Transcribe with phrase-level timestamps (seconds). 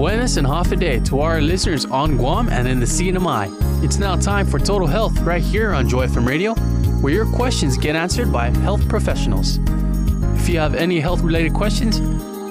[0.00, 3.84] Buenas and Hafa Adai to our listeners on Guam and in the CNMI.
[3.84, 6.54] It's now time for Total Health right here on Joy FM Radio,
[7.02, 9.58] where your questions get answered by health professionals.
[10.40, 12.00] If you have any health related questions,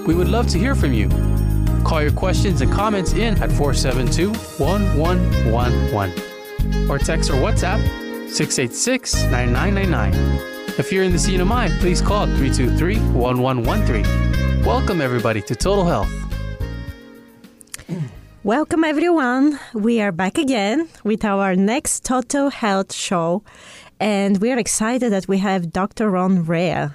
[0.05, 1.09] we would love to hear from you.
[1.83, 4.29] Call your questions and comments in at 472
[4.63, 7.79] 1111 or text or WhatsApp
[8.29, 10.13] 686 9999.
[10.77, 14.63] If you're in the CNMI, please call 323 1113.
[14.63, 16.28] Welcome, everybody, to Total Health.
[18.43, 19.59] Welcome, everyone.
[19.73, 23.43] We are back again with our next Total Health show,
[23.99, 26.09] and we are excited that we have Dr.
[26.09, 26.89] Ron Rea.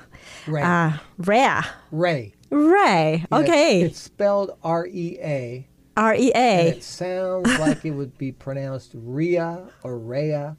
[0.46, 0.62] Ray.
[0.62, 1.60] Uh, Rea.
[1.90, 2.34] Ray.
[2.50, 3.26] Ray.
[3.30, 3.82] Okay.
[3.82, 5.68] It's spelled R E A.
[5.96, 6.68] R E A.
[6.68, 10.56] it sounds like it would be pronounced Ria or Rhea,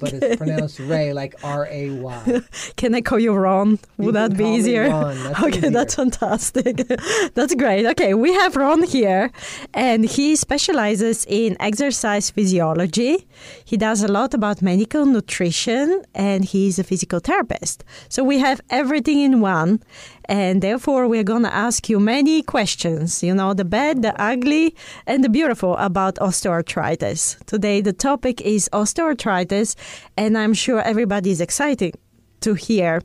[0.00, 2.40] but it's pronounced Ray, like R A Y.
[2.76, 3.78] Can I call you Ron?
[3.98, 4.88] Would You that be easier?
[4.88, 5.16] Ron.
[5.22, 5.70] That's okay, easier.
[5.70, 6.76] that's fantastic.
[7.34, 7.86] that's great.
[7.86, 9.30] Okay, we have Ron here,
[9.72, 13.26] and he specializes in exercise physiology.
[13.64, 17.84] He does a lot about medical nutrition, and he's a physical therapist.
[18.08, 19.80] So we have everything in one,
[20.26, 23.22] and therefore we're going to ask you many questions.
[23.22, 24.74] You know, the bad, the ugly,
[25.06, 27.44] and the beautiful about osteoarthritis.
[27.46, 29.74] Today, the topic is osteoarthritis,
[30.16, 31.96] and I'm sure everybody is excited
[32.40, 33.02] to hear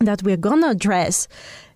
[0.00, 1.28] that we're going to address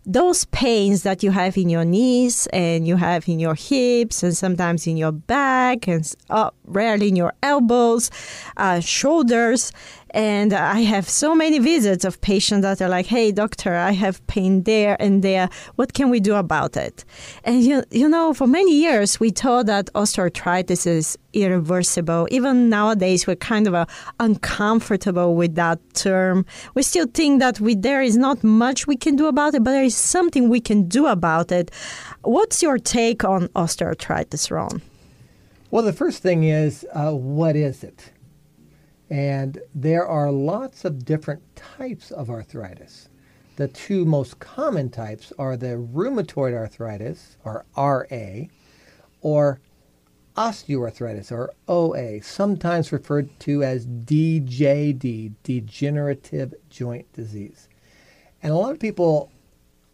[0.04, 4.36] those pains that you have in your knees and you have in your hips and
[4.36, 8.10] sometimes in your back and uh, rarely in your elbows,
[8.56, 9.72] uh, shoulders.
[10.12, 14.24] And I have so many visits of patients that are like, hey, doctor, I have
[14.26, 15.48] pain there and there.
[15.76, 17.04] What can we do about it?
[17.44, 22.28] And, you, you know, for many years, we thought that osteoarthritis is irreversible.
[22.30, 23.86] Even nowadays, we're kind of uh,
[24.20, 26.44] uncomfortable with that term.
[26.74, 29.70] We still think that we, there is not much we can do about it, but
[29.70, 31.70] there is something we can do about it.
[32.20, 34.82] What's your take on osteoarthritis, Ron?
[35.70, 38.11] Well, the first thing is, uh, what is it?
[39.12, 43.10] And there are lots of different types of arthritis.
[43.56, 48.46] The two most common types are the rheumatoid arthritis, or RA,
[49.20, 49.60] or
[50.34, 57.68] osteoarthritis, or OA, sometimes referred to as DJD, degenerative joint disease.
[58.42, 59.30] And a lot of people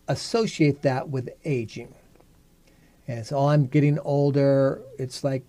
[0.07, 1.93] associate that with aging.
[3.09, 4.81] And so oh, I'm getting older.
[4.97, 5.43] It's like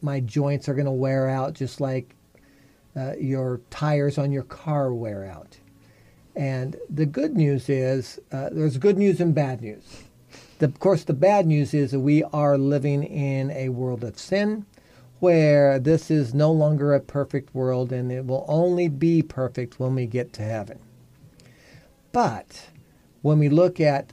[0.00, 2.14] my joints are going to wear out just like
[2.96, 5.58] uh, your tires on your car wear out.
[6.36, 10.04] And the good news is uh, there's good news and bad news.
[10.58, 14.18] The, of course, the bad news is that we are living in a world of
[14.18, 14.66] sin
[15.18, 19.94] where this is no longer a perfect world and it will only be perfect when
[19.94, 20.78] we get to heaven.
[22.12, 22.68] But
[23.22, 24.12] when we look at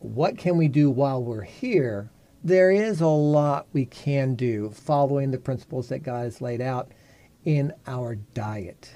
[0.00, 2.10] what can we do while we're here,
[2.42, 6.90] there is a lot we can do following the principles that God has laid out
[7.44, 8.90] in our diet,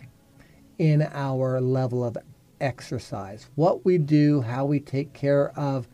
[0.78, 2.16] in our level of
[2.60, 5.88] exercise, what we do, how we take care of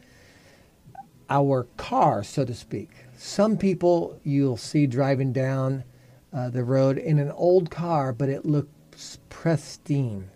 [1.31, 2.91] our car, so to speak.
[3.17, 5.85] Some people you'll see driving down
[6.33, 10.31] uh, the road in an old car, but it looks pristine,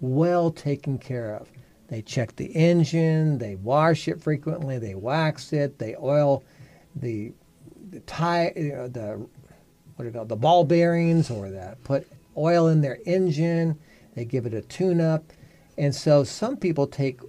[0.00, 1.50] well taken care of.
[1.88, 6.44] They check the engine, they wash it frequently, they wax it, they oil
[6.94, 7.32] the
[7.90, 9.26] the tie, you know, the
[9.98, 13.76] what do you call the ball bearings, or that put oil in their engine.
[14.14, 15.32] They give it a tune-up,
[15.76, 17.20] and so some people take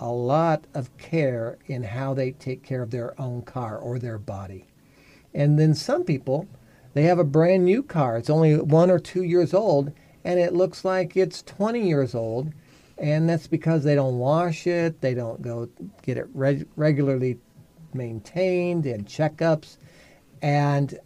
[0.00, 4.16] a lot of care in how they take care of their own car or their
[4.16, 4.64] body,
[5.34, 6.48] and then some people
[6.94, 8.16] they have a brand new car.
[8.16, 9.92] It's only one or two years old,
[10.24, 12.52] and it looks like it's 20 years old
[12.96, 15.68] and that's because they don't wash it, they don't go
[16.02, 17.38] get it reg- regularly
[17.92, 19.78] maintained and checkups,
[20.42, 20.98] and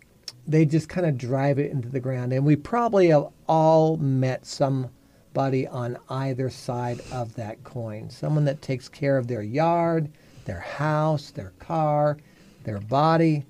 [0.48, 2.32] they just kind of drive it into the ground.
[2.32, 8.62] And we probably have all met somebody on either side of that coin someone that
[8.62, 10.10] takes care of their yard,
[10.46, 12.16] their house, their car,
[12.64, 13.44] their body,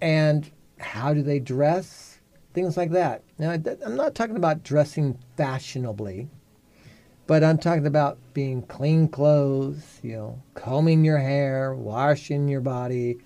[0.00, 2.20] and how do they dress?
[2.54, 3.22] Things like that.
[3.38, 6.28] Now, I'm not talking about dressing fashionably
[7.30, 13.18] but I'm talking about being clean clothes, you know, combing your hair, washing your body,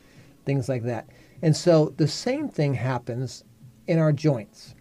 [0.44, 1.06] things like that.
[1.42, 3.44] And so the same thing happens
[3.86, 4.74] in our joints.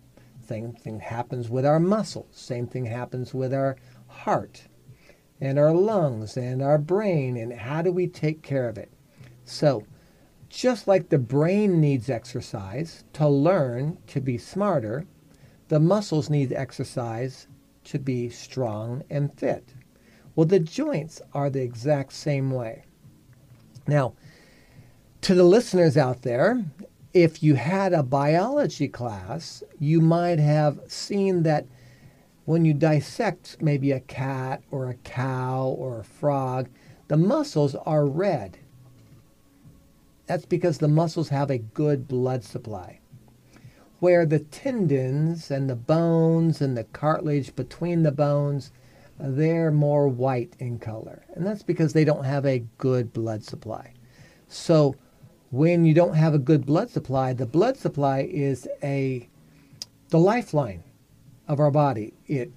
[0.48, 2.28] Same thing happens with our muscles.
[2.32, 3.78] Same thing happens with our
[4.08, 4.68] heart
[5.40, 7.38] and our lungs and our brain.
[7.38, 8.92] And how do we take care of it?
[9.46, 9.84] So,
[10.50, 15.06] just like the brain needs exercise to learn to be smarter,
[15.70, 17.48] the muscles need exercise
[17.86, 19.74] to be strong and fit.
[20.36, 22.84] Well, the joints are the exact same way.
[23.88, 24.14] Now,
[25.24, 26.66] To the listeners out there,
[27.14, 31.66] if you had a biology class, you might have seen that
[32.44, 36.68] when you dissect maybe a cat or a cow or a frog,
[37.08, 38.58] the muscles are red.
[40.26, 43.00] That's because the muscles have a good blood supply.
[44.02, 48.74] Where the tendons and the bones and the cartilage between the bones,
[49.18, 51.24] they're more white in color.
[51.34, 53.94] And that's because they don't have a good blood supply.
[54.50, 54.98] So
[55.54, 59.30] when you don't have a good blood supply, the blood supply is a
[60.10, 60.84] the lifeline
[61.48, 62.12] of our body.
[62.26, 62.52] It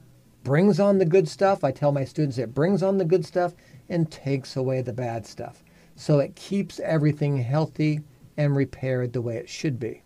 [0.45, 1.63] brings on the good stuff.
[1.63, 3.53] I tell my students it brings on the good stuff
[3.91, 5.63] and takes away the bad stuff.
[5.95, 8.01] So it keeps everything healthy
[8.39, 10.03] and repaired the way it should be.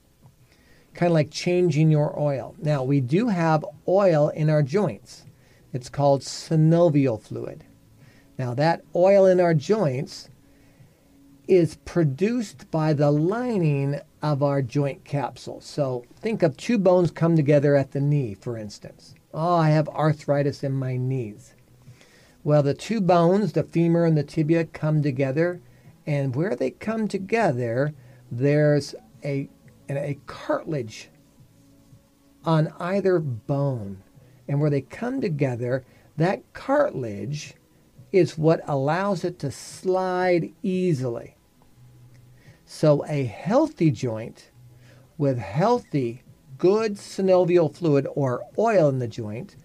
[0.92, 2.56] Kind of like changing your oil.
[2.58, 5.26] Now, we do have oil in our joints.
[5.72, 7.62] It's called synovial fluid.
[8.36, 10.29] Now, that oil in our joints
[11.50, 15.60] is produced by the lining of our joint capsule.
[15.60, 19.16] So think of two bones come together at the knee, for instance.
[19.34, 21.54] Oh, I have arthritis in my knees.
[22.44, 25.60] Well, the two bones, the femur and the tibia, come together,
[26.06, 27.94] and where they come together,
[28.30, 28.94] there's
[29.24, 29.48] a,
[29.88, 31.08] a cartilage
[32.44, 34.04] on either bone.
[34.46, 35.84] And where they come together,
[36.16, 37.54] that cartilage
[38.12, 41.34] is what allows it to slide easily.
[42.72, 44.52] So a healthy joint
[45.18, 46.22] with healthy,
[46.56, 49.56] good synovial fluid or oil in the joint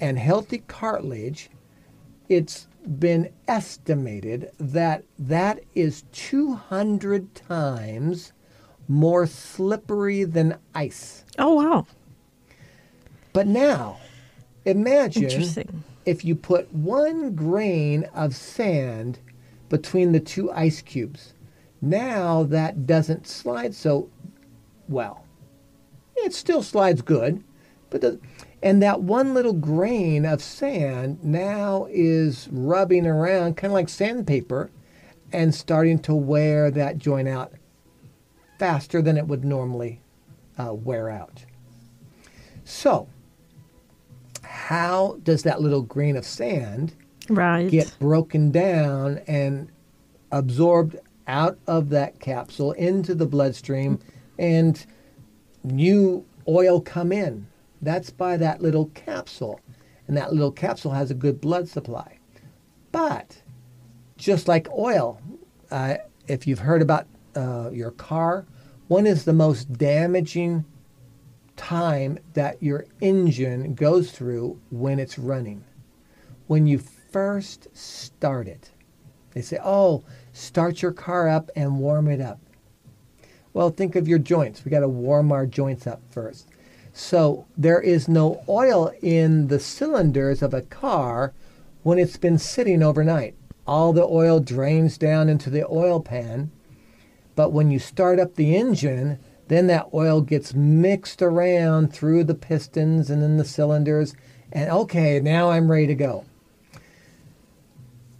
[0.00, 1.50] and healthy cartilage,
[2.28, 2.66] it's
[2.98, 8.32] been estimated that that is 200 times
[8.88, 11.24] more slippery than ice.
[11.38, 11.86] Oh, wow.
[13.32, 13.98] But now,
[14.64, 19.20] imagine if you put one grain of sand
[19.68, 21.34] between the two ice cubes.
[21.82, 24.08] Now that doesn't slide so
[24.88, 25.26] well.
[26.16, 27.42] It still slides good,
[27.90, 28.20] but the,
[28.62, 34.70] and that one little grain of sand now is rubbing around, kind of like sandpaper,
[35.32, 37.52] and starting to wear that joint out
[38.58, 40.00] faster than it would normally
[40.58, 41.44] uh, wear out.
[42.64, 43.08] So,
[44.42, 46.94] how does that little grain of sand
[47.28, 47.68] right.
[47.68, 49.68] get broken down and
[50.30, 50.96] absorbed
[51.26, 53.98] out of that capsule into the bloodstream
[54.38, 54.84] and
[55.64, 57.46] new oil come in.
[57.80, 59.60] That's by that little capsule.
[60.08, 62.18] And that little capsule has a good blood supply.
[62.90, 63.42] But
[64.16, 65.20] just like oil,
[65.70, 65.96] uh,
[66.28, 68.46] if you've heard about uh, your car,
[68.88, 70.64] one is the most damaging
[71.56, 75.64] time that your engine goes through when it's running.
[76.46, 78.70] When you first start it,
[79.32, 82.40] they say, oh, Start your car up and warm it up.
[83.52, 84.64] Well, think of your joints.
[84.64, 86.48] We got to warm our joints up first.
[86.94, 91.34] So there is no oil in the cylinders of a car
[91.82, 93.34] when it's been sitting overnight.
[93.66, 96.50] All the oil drains down into the oil pan.
[97.34, 99.18] But when you start up the engine,
[99.48, 104.14] then that oil gets mixed around through the pistons and then the cylinders.
[104.50, 106.24] And okay, now I'm ready to go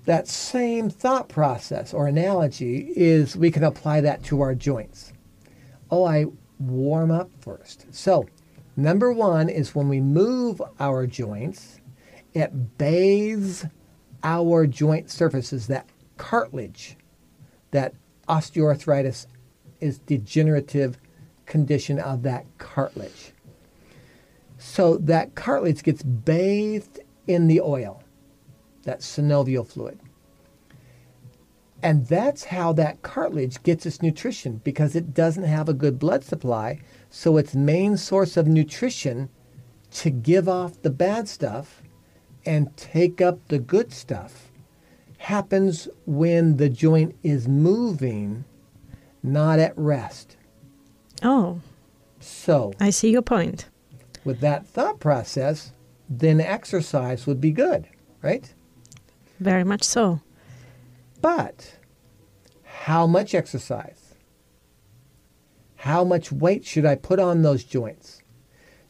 [0.05, 5.13] that same thought process or analogy is we can apply that to our joints.
[5.91, 6.27] Oh, I
[6.59, 7.87] warm up first.
[7.91, 8.27] So,
[8.77, 11.81] number one is when we move our joints,
[12.35, 13.67] it bathes
[14.25, 16.97] our joint surfaces, that cartilage,
[17.71, 17.95] that
[18.29, 19.27] osteoarthritis
[19.81, 20.99] is degenerative
[21.47, 23.33] condition of that cartilage.
[24.59, 28.02] So that cartilage gets bathed in the oil
[28.85, 29.99] that synovial fluid.
[31.83, 36.23] And that's how that cartilage gets its nutrition because it doesn't have a good blood
[36.23, 36.79] supply.
[37.11, 39.29] So its main source of nutrition
[39.93, 41.83] to give off the bad stuff
[42.47, 44.51] and take up the good stuff
[45.19, 48.45] happens when the joint is moving,
[49.23, 50.37] not at rest.
[51.23, 51.61] Oh.
[52.21, 53.69] So I see your point.
[54.25, 55.73] With that thought process,
[56.09, 57.89] then exercise would be good,
[58.21, 58.53] right?
[59.43, 60.21] Very much so.
[61.21, 61.75] But
[62.63, 64.15] how much exercise?
[65.79, 68.23] How much weight should I put on those joints?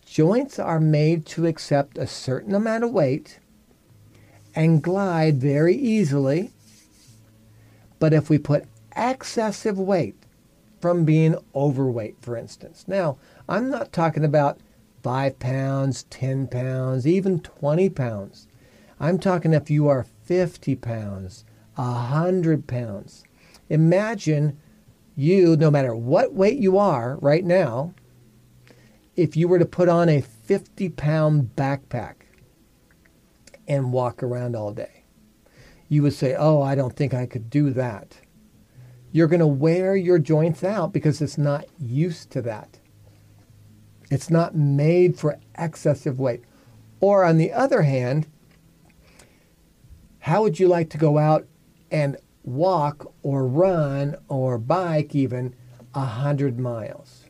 [0.04, 3.38] Joints are made to accept a certain amount of weight
[4.54, 6.50] and glide very easily.
[7.98, 10.16] But if we put excessive weight
[10.82, 13.16] from being overweight, for instance, now
[13.48, 14.60] I'm not talking about
[15.02, 18.48] five pounds, 10 pounds, even 20 pounds.
[19.00, 23.22] I'm talking if you are 50 pounds, 100 pounds.
[23.68, 24.58] Imagine
[25.14, 27.92] you, no matter what weight you are right now,
[29.14, 32.14] if you were to put on a 50 pound backpack
[33.68, 35.04] and walk around all day,
[35.90, 38.16] you would say, Oh, I don't think I could do that.
[39.12, 42.78] You're going to wear your joints out because it's not used to that.
[44.10, 46.42] It's not made for excessive weight.
[47.00, 48.28] Or on the other hand,
[50.22, 51.48] how would you like to go out
[51.90, 55.52] and walk or run or bike even
[55.94, 57.24] a hundred miles?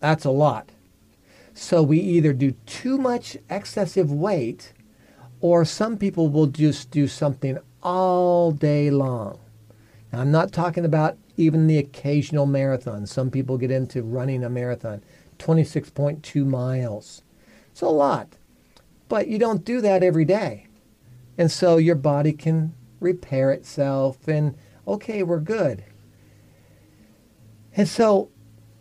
[0.00, 0.70] That's a lot.
[1.54, 4.72] So we either do too much excessive weight
[5.40, 9.38] or some people will just do something all day long.
[10.12, 13.06] Now, I'm not talking about even the occasional marathon.
[13.06, 15.04] Some people get into running a marathon,
[15.38, 17.22] 26.2 miles.
[17.70, 18.36] It's a lot,
[19.08, 20.66] but you don't do that every day.
[21.40, 25.82] And so your body can repair itself and, okay, we're good.
[27.74, 28.30] And so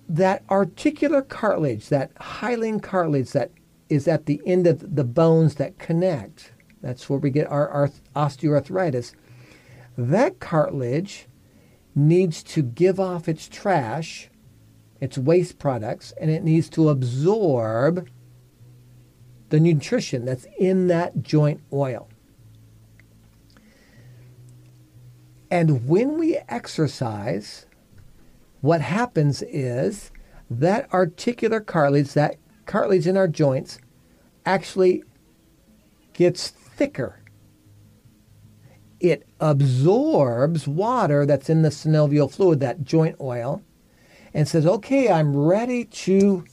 [0.10, 3.51] that articular cartilage, that hyaline cartilage that
[3.88, 6.51] is at the end of the bones that connect,
[6.82, 9.13] that's where we get our, osteoarthritis,
[9.98, 11.28] that cartilage
[11.96, 14.30] needs to give off its trash,
[15.00, 18.10] its waste products, and it needs to absorb
[19.48, 22.10] the nutrition that's in that joint oil.
[25.51, 27.65] And when we exercise,
[28.62, 30.12] what happens is
[30.50, 33.79] that articular cartilage, that cartilage in our joints,
[34.46, 35.03] actually
[36.13, 37.20] gets thicker.
[39.00, 43.63] It absorbs water that's in the synovial fluid, that joint oil,
[44.34, 46.46] and says, okay, I'm ready to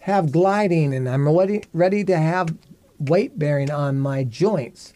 [0.00, 2.56] have gliding and I'm ready, ready to have
[2.98, 4.94] weight bearing on my joints.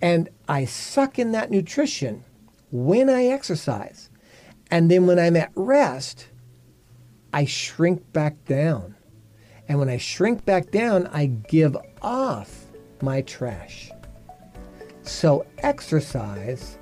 [0.00, 2.24] And I suck in that nutrition
[2.70, 4.10] when I exercise.
[4.70, 6.28] And then when I'm at rest,
[7.32, 8.94] I shrink back down.
[9.68, 12.66] And when I shrink back down, I give off
[13.02, 13.90] my trash.
[15.02, 16.78] So, exercise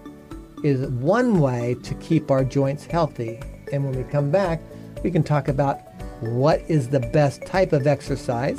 [0.65, 3.41] is one way to keep our joints healthy.
[3.73, 4.61] And when we come back,
[5.03, 5.81] we can talk about
[6.21, 8.59] what is the best type of exercise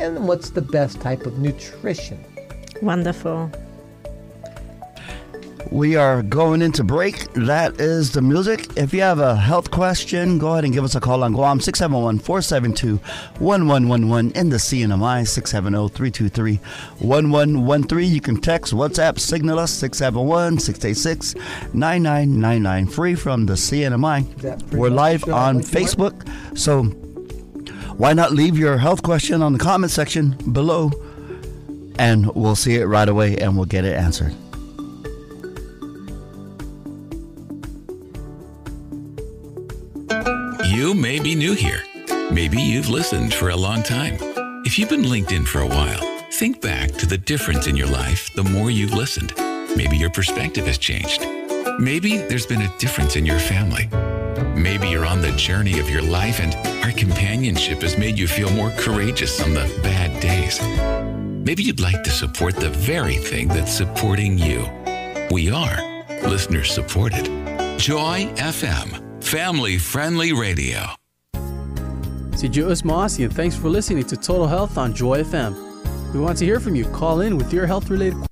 [0.00, 2.24] and what's the best type of nutrition.
[2.82, 3.50] Wonderful.
[5.70, 7.32] We are going into break.
[7.34, 8.76] That is the music.
[8.76, 11.60] If you have a health question, go ahead and give us a call on Guam
[11.60, 12.96] 671 472
[13.38, 16.56] 1111 in the CNMI 670 323
[16.98, 18.12] 1113.
[18.12, 21.34] You can text, WhatsApp, signal us 671 686
[21.74, 24.72] 9999 free from the CNMI.
[24.72, 26.84] We're live on Facebook, so
[27.94, 30.90] why not leave your health question on the comment section below
[31.98, 34.34] and we'll see it right away and we'll get it answered.
[40.90, 41.84] You may be new here.
[42.32, 44.16] Maybe you've listened for a long time.
[44.66, 46.00] If you've been LinkedIn for a while,
[46.32, 49.32] think back to the difference in your life the more you've listened.
[49.76, 51.24] Maybe your perspective has changed.
[51.78, 53.88] Maybe there's been a difference in your family.
[54.60, 56.52] Maybe you're on the journey of your life and
[56.84, 60.60] our companionship has made you feel more courageous on the bad days.
[61.46, 64.68] Maybe you'd like to support the very thing that's supporting you.
[65.30, 67.26] We are listener supported.
[67.78, 68.99] Joy FM
[69.30, 70.80] family friendly radio.
[72.34, 75.54] Si Yu'os Ma'åse', and thanks for listening to Total Health on Joy FM.
[76.12, 76.84] We want to hear from you.
[76.86, 78.28] Call in with your health related questions.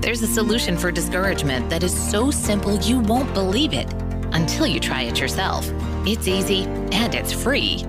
[0.00, 3.92] There's a solution for discouragement that is so simple you won't believe it
[4.32, 5.70] until you try it yourself.
[6.04, 7.84] It's easy and it's free.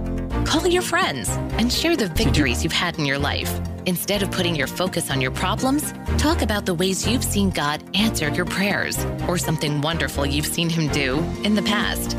[0.46, 3.52] Call your friends and share the victories you've had in your life.
[3.90, 7.84] Instead of putting your focus on your problems, talk about the ways you've seen God
[7.96, 12.16] answer your prayers or something wonderful you've seen Him do in the past.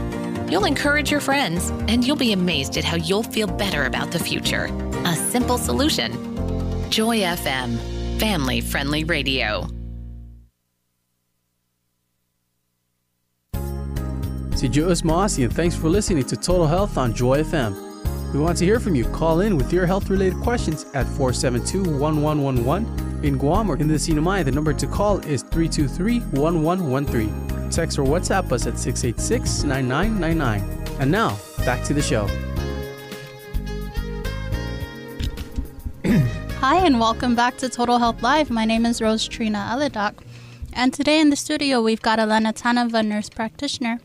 [0.51, 4.19] You'll encourage your friends, and you'll be amazed at how you'll feel better about the
[4.19, 4.65] future.
[5.05, 6.11] A simple solution.
[6.91, 7.79] Joy FM,
[8.19, 9.69] family friendly radio.
[14.57, 17.90] Si Yu'os Ma'åse', and thanks for listening to Total Health on Joy FM.
[18.33, 19.07] We want to hear from you.
[19.07, 23.95] Call in with your health related questions at 472 1111 in Guam or in the
[23.95, 24.45] CNMI.
[24.45, 27.71] The number to call is 323 1113.
[27.71, 31.01] Text or WhatsApp us at 686 9999.
[31.01, 32.29] And now, back to the show.
[36.61, 38.49] Hi, and welcome back to Total Health Live.
[38.49, 40.15] My name is Rose Trina Aladoc.
[40.73, 43.99] And today in the studio, we've got Elena Tanova, nurse practitioner.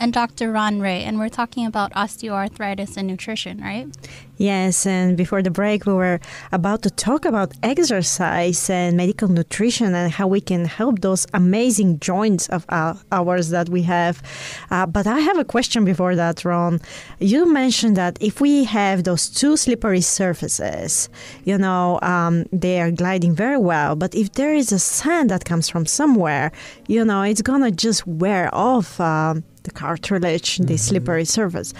[0.00, 0.52] And Dr.
[0.52, 3.88] Ron Rea, and we're talking about osteoarthritis and nutrition, right?
[4.36, 6.20] Yes, and before the break, we were
[6.52, 11.98] about to talk about exercise and medical nutrition and how we can help those amazing
[11.98, 14.22] joints of ours that we have.
[14.70, 16.80] Uh, but I have a question before that, Ron.
[17.18, 21.08] You mentioned that if we have those two slippery surfaces,
[21.42, 25.44] you know, um, they are gliding very well, but if there is a sand that
[25.44, 26.52] comes from somewhere,
[26.86, 29.00] you know, it's gonna just wear off.
[29.00, 30.76] Um, the cartilage, the mm-hmm.
[30.76, 31.72] slippery surface.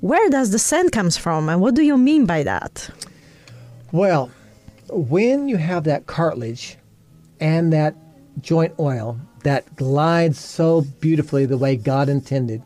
[0.00, 2.90] Where does the sand comes from, and what do you mean by that?
[3.92, 4.30] Well,
[4.90, 6.76] when you have that cartilage
[7.40, 7.94] and that
[8.40, 12.62] joint oil that glides so beautifully the way God intended,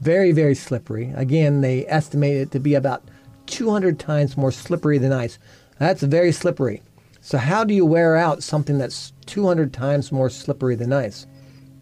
[0.00, 1.12] very, very slippery.
[1.14, 3.02] Again, they estimate it to be about
[3.46, 5.38] 200 times more slippery than ice.
[5.78, 6.82] That's very slippery.
[7.20, 11.26] So, how do you wear out something that's 200 times more slippery than ice?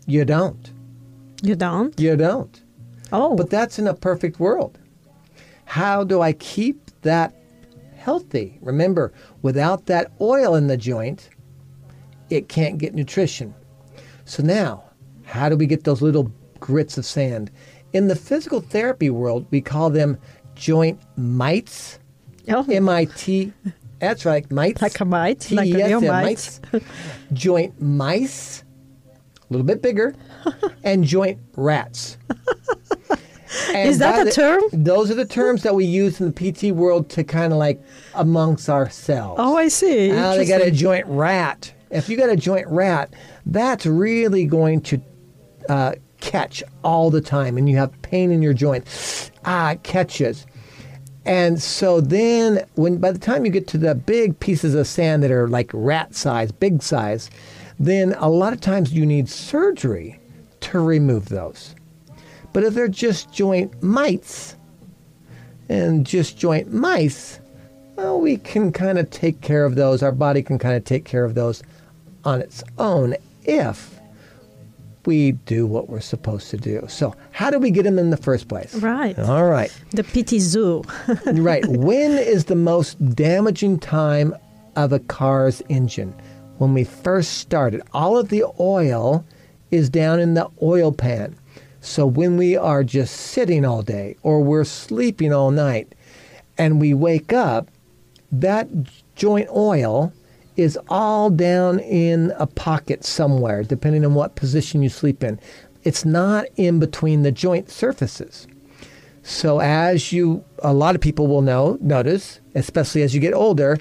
[0.07, 0.73] You don't.
[1.43, 1.99] You don't?
[1.99, 2.63] You don't.
[3.13, 3.37] Oh.
[3.37, 4.79] But that's in a perfect world.
[5.65, 7.35] How do I keep that
[7.97, 8.59] healthy?
[8.63, 11.31] Remember, without that oil in the joint,
[12.31, 13.55] it can't get nutrition.
[14.25, 14.85] So now,
[15.25, 17.51] how do we get those little grits of sand?
[17.93, 20.19] In the physical therapy world, we call them
[20.55, 21.99] joint mites.
[22.49, 22.67] Oh.
[22.69, 23.53] M I T.
[24.01, 24.81] That's right, mites.
[24.81, 25.51] Like a mite.
[25.51, 26.61] Like a mites.
[27.33, 28.63] joint mice
[29.49, 30.15] a little bit bigger,
[30.85, 32.19] and joint rats.
[33.73, 34.63] And Is that a the, term?
[34.73, 37.83] Those are the terms that we use in the PT world to kind of like
[38.15, 39.41] amongst ourselves.
[39.43, 40.11] Oh, I see.
[40.11, 41.73] Now they got a joint rat.
[41.91, 43.15] If you got a joint rat,
[43.47, 45.01] that's really going to
[45.69, 49.31] uh, catch all the time, and you have pain in your joint.
[49.45, 50.47] Ah, it catches.
[51.25, 55.23] And so then, when by the time you get to the big pieces of sand
[55.23, 57.31] that are like rat size, big size,
[57.79, 60.18] then a lot of times you need surgery
[60.71, 61.75] to remove those.
[62.53, 64.57] But if they're just joint mites
[65.69, 67.41] and just joint mice,
[67.97, 70.03] well, we can kind of take care of those.
[70.03, 71.63] Our body can kind of take care of those
[72.25, 73.99] on its own if
[75.05, 76.85] we do what we're supposed to do.
[76.89, 78.75] So, how do we get them in the first place?
[78.75, 79.19] Right.
[79.19, 79.73] All right.
[79.91, 80.85] The PT zoo.
[81.27, 81.67] right.
[81.67, 84.35] When is the most damaging time
[84.77, 86.15] of a car's engine?
[86.59, 87.81] when we first started.
[87.93, 89.25] All of the oil
[89.71, 91.37] is down in the oil pan.
[91.81, 95.95] So when we are just sitting all day or we're sleeping all night
[96.57, 97.71] and we wake up,
[98.33, 98.69] that
[99.15, 100.13] joint oil
[100.57, 105.39] is all down in a pocket somewhere, depending on what position you sleep in.
[105.85, 108.49] It's not in between the joint surfaces.
[109.23, 113.79] So as you a lot of people will know notice, especially as you get older,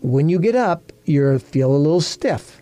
[0.00, 2.60] when you get up, you feel a little stiff.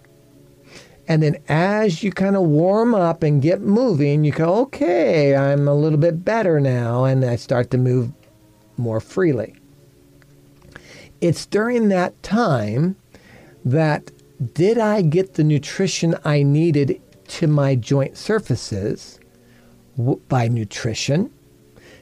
[1.13, 5.69] And then as you kind of warm up and get moving, you go, okay, I'm
[5.69, 7.05] a little bit better now.
[7.05, 8.11] And I start to move
[8.79, 9.55] more freely.
[11.21, 12.97] It's during that time
[13.63, 14.11] that
[14.55, 16.99] did I get the nutrition I needed
[17.29, 19.21] to my joint surfaces
[20.31, 21.31] by nutrition?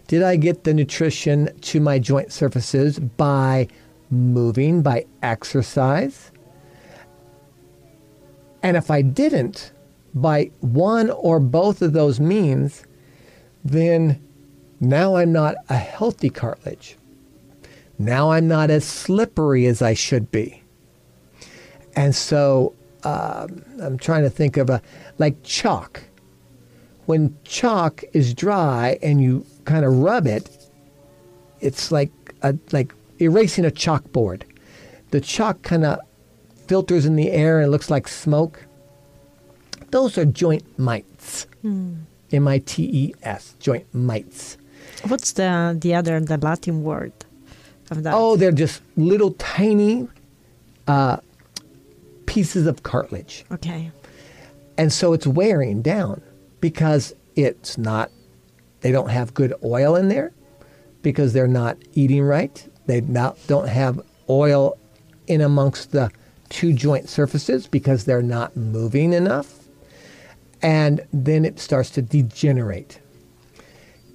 [0.06, 3.66] Did I get the nutrition to my joint surfaces by
[4.08, 6.30] moving, by exercise?
[8.62, 9.72] And if I didn't,
[10.14, 12.84] by one or both of those means,
[13.64, 14.20] then
[14.80, 16.96] now I'm not a healthy cartilage.
[17.98, 20.62] Now I'm not as slippery as I should be.
[21.94, 24.80] And so um, I'm trying to think of a,
[25.18, 26.02] like chalk.
[27.06, 30.48] When chalk is dry and you kind of rub it,
[31.60, 32.10] it's like
[32.42, 34.42] a, like erasing a chalkboard.
[35.10, 35.98] The chalk kind of
[36.70, 38.64] filters in the air and it looks like smoke.
[39.90, 41.48] Those are joint mites.
[41.64, 42.02] Mm.
[42.30, 44.56] M I T E S, joint mites.
[45.08, 47.12] What's the the other the Latin word
[47.90, 48.14] of that?
[48.14, 50.06] Oh, they're just little tiny
[50.86, 51.16] uh,
[52.26, 53.44] pieces of cartilage.
[53.50, 53.90] Okay.
[54.78, 56.22] And so it's wearing down
[56.60, 58.12] because it's not.
[58.82, 60.32] They don't have good oil in there
[61.02, 62.56] because they're not eating right.
[62.86, 64.78] They not, don't have oil
[65.26, 66.12] in amongst the
[66.50, 69.64] two joint surfaces because they're not moving enough.
[70.60, 73.00] And then it starts to degenerate.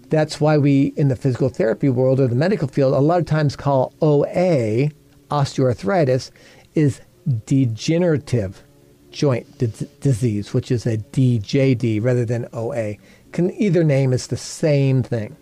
[0.09, 3.25] That's why we, in the physical therapy world or the medical field, a lot of
[3.25, 4.91] times call OA,
[5.31, 6.29] osteoarthritis,
[6.75, 7.01] is
[7.47, 8.61] degenerative
[9.09, 9.71] joint d-
[10.01, 12.97] disease, which is a DJD rather than OA.
[13.31, 15.35] Can either name is the same thing.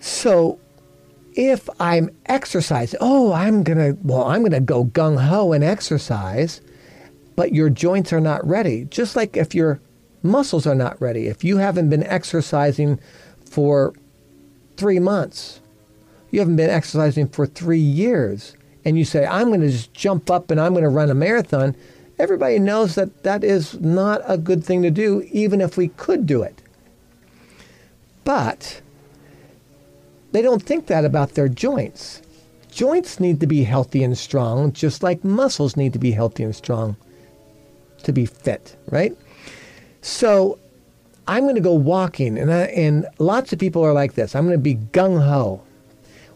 [0.00, 0.58] So
[1.38, 5.62] if I'm exercising, oh, I'm going to, well, I'm going to go gung ho and
[5.62, 6.60] exercise,
[7.36, 8.86] but your joints are not ready.
[8.86, 9.80] Just like if you're
[10.20, 11.28] muscles are not ready.
[11.28, 12.98] If you haven't been exercising
[13.48, 13.94] for
[14.76, 15.60] three months,
[16.32, 20.30] you haven't been exercising for three years, and you say, I'm going to just jump
[20.30, 21.76] up and I'm going to run a marathon,
[22.18, 26.26] everybody knows that that is not a good thing to do, even if we could
[26.26, 26.62] do it.
[28.24, 28.82] But
[30.32, 32.22] they don't think that about their joints.
[32.70, 36.54] Joints need to be healthy and strong, just like muscles need to be healthy and
[36.54, 36.96] strong
[38.04, 39.16] to be fit, right?
[40.02, 40.58] So
[41.26, 44.34] I'm going to go walking, and, I, and lots of people are like this.
[44.34, 45.62] I'm going to be gung ho.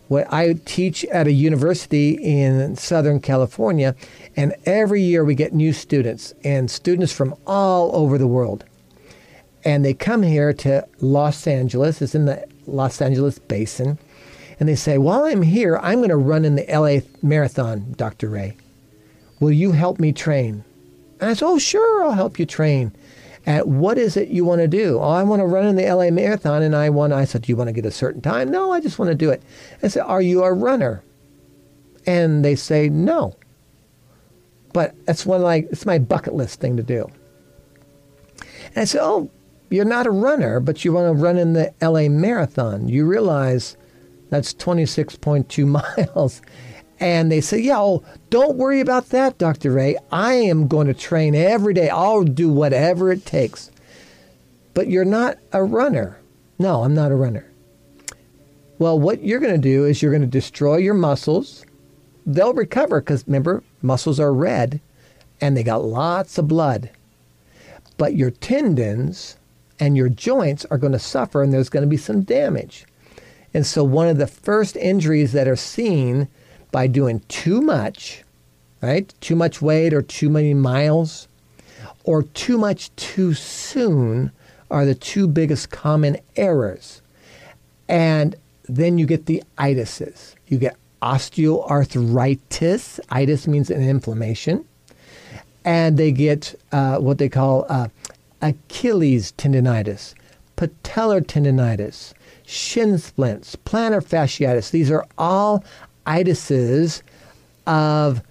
[0.08, 3.94] What I teach at a university in Southern California,
[4.36, 8.64] and every year we get new students, and students from all over the world.
[9.64, 13.98] And they come here to Los Angeles, it's in the Los Angeles basin,
[14.60, 18.28] and they say, While I'm here, I'm going to run in the LA Marathon, Dr.
[18.28, 18.56] Rea.
[19.40, 20.64] Will you help me train?
[21.20, 22.92] And I said, Oh, sure, I'll help you train.
[23.44, 25.00] At what is it you want to do?
[25.00, 27.12] Oh, I want to run in the LA Marathon, and I want.
[27.12, 28.50] I said, Do you want to get a certain time?
[28.50, 29.42] No, I just want to do it.
[29.82, 31.02] I said, Are you a runner?
[32.06, 33.34] And they say, No.
[34.72, 37.10] But that's one like it's my bucket list thing to do.
[38.66, 39.28] And I said, Oh,
[39.72, 42.88] you're not a runner, but you want to run in the LA Marathon.
[42.88, 43.76] You realize
[44.30, 45.66] that's 26.2
[46.16, 46.42] miles.
[47.00, 49.72] And they say, Yeah, oh, don't worry about that, Dr.
[49.72, 49.98] Rea.
[50.10, 51.88] I am going to train every day.
[51.88, 53.70] I'll do whatever it takes.
[54.74, 56.18] But you're not a runner.
[56.58, 57.50] No, I'm not a runner.
[58.78, 61.64] Well, what you're going to do is you're going to destroy your muscles.
[62.24, 64.80] They'll recover because remember, muscles are red
[65.40, 66.90] and they got lots of blood.
[67.98, 69.36] But your tendons
[69.82, 72.86] and your joints are going to suffer and there's going to be some damage.
[73.52, 76.28] And so, one of the first injuries that are seen
[76.70, 78.22] by doing too much,
[78.80, 79.12] right?
[79.20, 81.26] Too much weight or too many miles,
[82.04, 84.30] or too much too soon
[84.70, 87.02] are the two biggest common errors.
[87.88, 88.36] And
[88.68, 90.36] then you get the itises.
[90.46, 93.00] You get osteoarthritis.
[93.10, 94.64] Itis means an inflammation.
[95.64, 97.88] And they get uh, what they call uh,
[98.42, 100.14] Achilles tendonitis,
[100.56, 102.12] patellar tendonitis,
[102.44, 104.70] shin splints, plantar fasciitis.
[104.70, 105.64] These are all
[106.06, 107.02] itises
[107.66, 108.22] of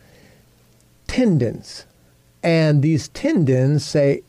[1.07, 1.85] tendons.
[2.43, 4.23] And these tendons say,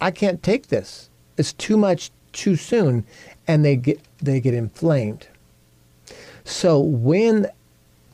[0.00, 1.10] I can't take this.
[1.36, 3.04] It's too much too soon.
[3.48, 5.26] And they get, they get inflamed.
[6.44, 7.48] So when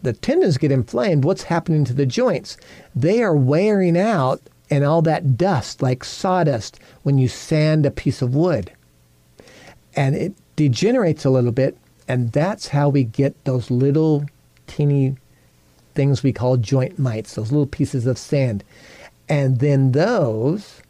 [0.02, 2.56] the tendons get inflamed, what's happening to the joints?
[2.94, 4.40] They are wearing out
[4.70, 8.72] and all that dust, like sawdust when you sand a piece of wood.
[9.94, 14.24] And it degenerates a little bit, and that's how we get those little
[14.66, 15.16] teeny
[15.94, 18.62] things we call joint mites, those little pieces of sand.
[19.28, 20.80] And then those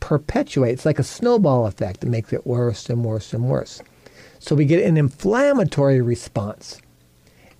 [0.00, 0.72] perpetuate.
[0.72, 2.04] It's like a snowball effect.
[2.04, 3.80] It makes it worse and worse and worse.
[4.40, 6.80] So we get an inflammatory response.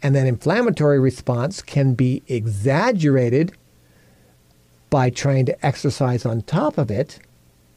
[0.03, 3.53] And that inflammatory response can be exaggerated
[4.93, 7.19] by trying to exercise on top of it.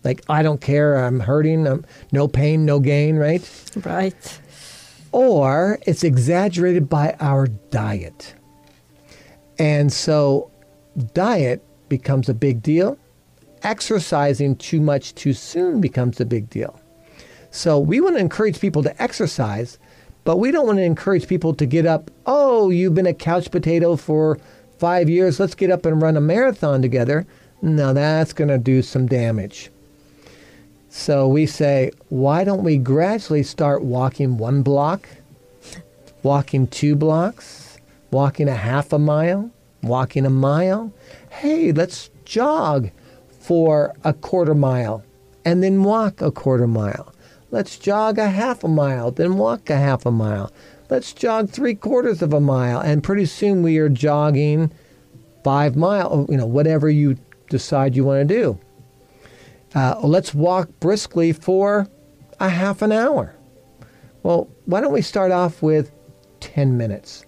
[0.04, 3.50] Like, I don't care, I'm hurting, I'm, no pain, no gain, right?
[3.86, 4.40] Right.
[5.14, 8.36] Or it's exaggerated by our diet.
[9.58, 10.52] And so,
[11.14, 13.00] diet becomes a big deal.
[13.64, 16.78] Exercising too much too soon becomes a big deal.
[17.50, 19.80] So, we want to encourage people to exercise,
[20.26, 23.52] but we don't want to encourage people to get up, oh, you've been a couch
[23.52, 24.38] potato for
[24.78, 27.26] five years, let's get up and run a marathon together.
[27.62, 29.70] Now that's going to do some damage.
[30.90, 35.10] So we say, why don't we gradually start walking one block,
[36.24, 37.78] walking two blocks,
[38.12, 39.52] walking a half a mile,
[39.84, 40.94] walking a mile?
[41.30, 42.92] Hey, let's jog
[43.40, 45.04] for a quarter mile
[45.44, 47.14] and then walk a quarter mile.
[47.52, 50.52] Let's jog a half a mile, then walk a half a mile
[50.90, 52.80] let's jog three quarters of a mile.
[52.80, 54.72] And pretty soon we are jogging
[55.44, 57.18] five miles, you know, whatever you
[57.50, 58.60] decide you want to do.
[59.74, 61.88] Uh, let's walk briskly for
[62.40, 63.36] a half an hour.
[64.24, 65.92] Well, why don't we start off with
[66.40, 67.26] 10 minutes?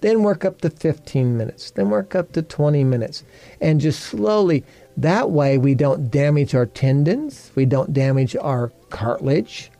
[0.00, 3.24] Then work up to 15 minutes, then work up to 20 minutes,
[3.60, 4.62] and just slowly.
[4.98, 9.70] That way, we don't damage our tendons, we don't damage our cartilage,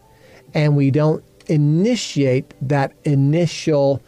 [0.54, 4.02] and we don't initiate that initial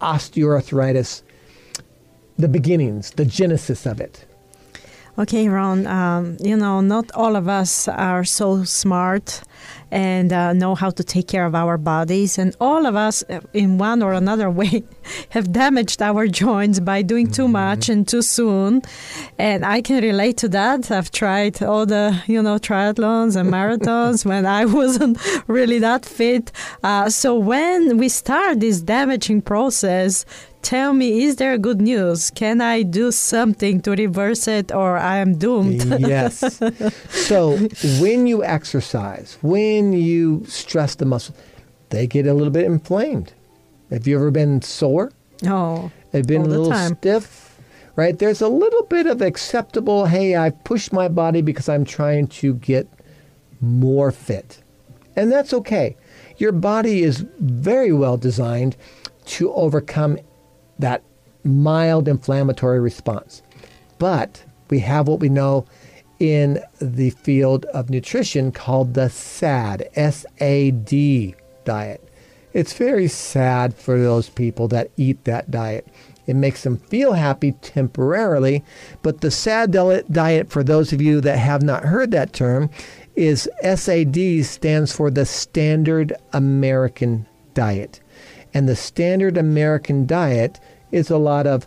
[0.00, 1.22] osteoarthritis,
[2.36, 4.24] the beginnings, the genesis of it.
[5.18, 9.42] Okay, Ron, um, you know, not all of us are so smart
[9.92, 12.38] and uh, know how to take care of our bodies.
[12.38, 14.82] And all of us, uh, in one or another way,
[15.28, 17.52] have damaged our joints by doing too Mm-hmm.
[17.52, 18.80] much and too soon.
[19.38, 20.90] And I can relate to that.
[20.90, 26.50] I've tried all the, you know, triathlons and marathons when I wasn't really that fit.
[26.82, 30.24] Uh, so when we start this damaging process,
[30.62, 32.30] tell me, is there good news?
[32.30, 35.84] Can I do something to reverse it or I am doomed?
[36.00, 36.60] yes.
[37.10, 37.56] So
[38.00, 41.34] when you exercise, when you stress the muscle,
[41.90, 43.32] they get a little bit inflamed.
[43.90, 45.12] Have you ever been sore?
[45.46, 46.96] oh, Have been a little time.
[46.96, 47.58] stiff?
[47.94, 48.18] Right?
[48.18, 52.54] There's a little bit of acceptable, hey, I've pushed my body because I'm trying to
[52.54, 52.88] get
[53.60, 54.62] more fit.
[55.14, 55.96] And that's okay.
[56.38, 58.76] Your body is very well designed
[59.26, 60.18] to overcome
[60.82, 61.02] that
[61.44, 63.42] mild inflammatory response.
[63.98, 65.66] But we have what we know
[66.18, 72.08] in the field of nutrition called the SAD, S A D diet.
[72.52, 75.88] It's very sad for those people that eat that diet.
[76.26, 78.62] It makes them feel happy temporarily,
[79.02, 79.72] but the SAD
[80.12, 82.70] diet, for those of you that have not heard that term,
[83.16, 88.00] is SAD stands for the Standard American Diet.
[88.54, 90.60] And the Standard American Diet
[90.92, 91.66] is a lot of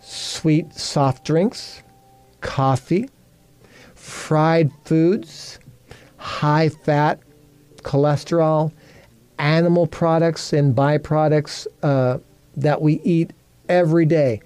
[0.00, 1.82] sweet soft drinks,
[2.40, 3.08] coffee,
[3.94, 5.58] fried foods,
[6.16, 7.20] high fat,
[7.82, 8.72] cholesterol,
[9.38, 12.18] animal products and byproducts uh,
[12.56, 13.32] that we eat
[13.68, 14.40] every day.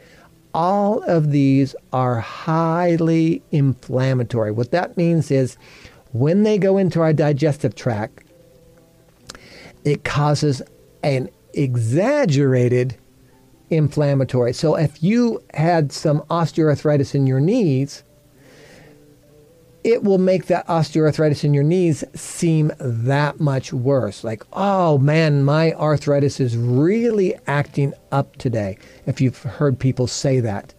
[0.55, 4.51] All of these are highly inflammatory.
[4.51, 5.59] What that means is
[6.13, 8.23] when they go into our digestive tract,
[9.85, 10.63] it causes
[11.03, 12.97] an exaggerated
[13.71, 14.53] inflammatory.
[14.53, 18.03] So if you had some osteoarthritis in your knees,
[19.85, 24.25] it will make that osteoarthritis in your knees seem that much worse.
[24.25, 28.79] Like, oh man, my arthritis is really acting up today.
[29.07, 30.75] If you've heard people say that.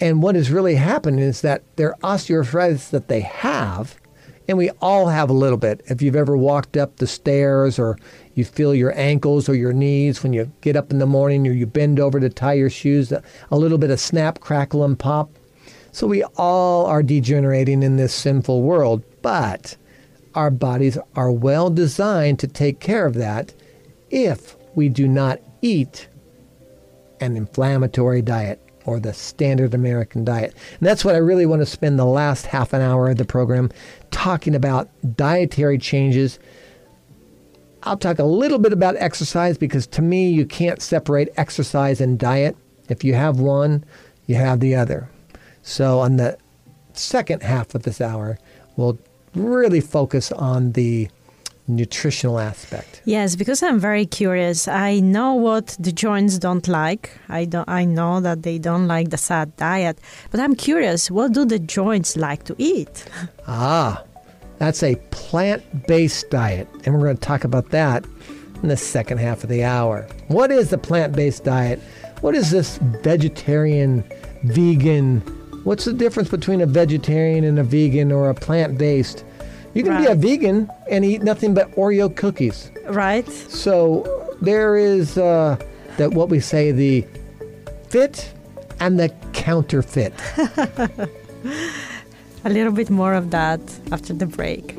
[0.00, 3.96] And what has really happened is that their osteoarthritis that they have,
[4.48, 5.82] and we all have a little bit.
[5.86, 7.98] If you've ever walked up the stairs or
[8.34, 11.52] you feel your ankles or your knees when you get up in the morning or
[11.52, 13.22] you bend over to tie your shoes, a
[13.56, 15.30] little bit of snap, crackle, and pop.
[15.92, 19.76] So we all are degenerating in this sinful world, but
[20.34, 23.52] our bodies are well designed to take care of that
[24.10, 26.08] if we do not eat
[27.20, 30.54] an inflammatory diet or the standard American diet.
[30.78, 33.24] And that's what I really want to spend the last half an hour of the
[33.26, 33.70] program
[34.10, 36.38] talking about dietary changes.
[37.82, 42.18] I'll talk a little bit about exercise because to me, you can't separate exercise and
[42.18, 42.56] diet.
[42.88, 43.84] If you have one,
[44.26, 45.10] you have the other.
[45.62, 46.38] So, on the
[46.94, 48.38] second half of this hour,
[48.76, 48.98] we'll
[49.34, 51.10] really focus on the
[51.68, 53.02] nutritional aspect.
[53.04, 54.66] Yes, because I'm very curious.
[54.66, 57.10] I know what the joints don't like.
[57.28, 57.68] I don't.
[57.68, 60.00] I know that they don't like the sad diet,
[60.30, 61.10] but I'm curious.
[61.10, 63.04] What do the joints like to eat?
[63.50, 64.04] Ah,
[64.58, 66.68] that's a plant based diet.
[66.84, 68.04] And we're going to talk about that
[68.62, 70.06] in the second half of the hour.
[70.28, 71.80] What is the plant based diet?
[72.20, 74.04] What is this vegetarian,
[74.44, 75.20] vegan?
[75.64, 79.24] What's the difference between a vegetarian and a vegan or a plant based?
[79.74, 82.70] You can be a vegan and eat nothing but Oreo cookies.
[82.86, 83.28] Right?
[83.28, 85.56] So there is uh,
[85.96, 87.06] that what we say the
[87.88, 88.32] fit
[88.80, 90.14] and the counterfeit.
[92.44, 93.60] A little bit more of that
[93.92, 94.76] after the break.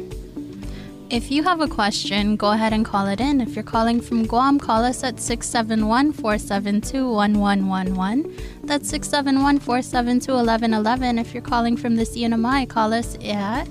[1.09, 3.41] If you have a question, go ahead and call it in.
[3.41, 8.37] If you're calling from Guam, call us at 671 472 1111.
[8.63, 11.17] That's 671 472 1111.
[11.17, 13.67] If you're calling from the CNMI, call us at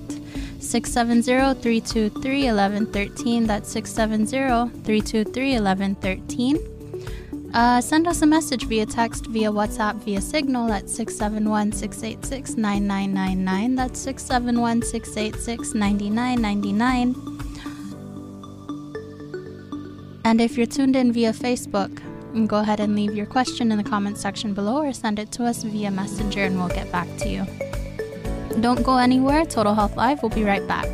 [0.58, 3.46] 670 323 1113.
[3.46, 6.78] That's 670 323 1113.
[7.54, 13.74] Uh, send us a message via text, via WhatsApp, via Signal at 671 686 9999.
[13.74, 17.38] That's 671 686 9999.
[20.24, 22.02] And if you're tuned in via Facebook,
[22.46, 25.44] go ahead and leave your question in the comment section below or send it to
[25.44, 27.46] us via Messenger and we'll get back to you.
[28.60, 29.44] Don't go anywhere.
[29.44, 30.86] Total Health Live will be right back.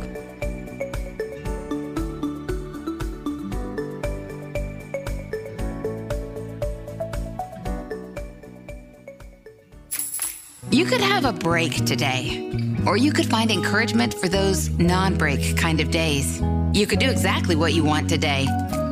[10.71, 12.51] You could have a break today,
[12.85, 16.41] or you could find encouragement for those non break kind of days.
[16.73, 18.45] You could do exactly what you want today.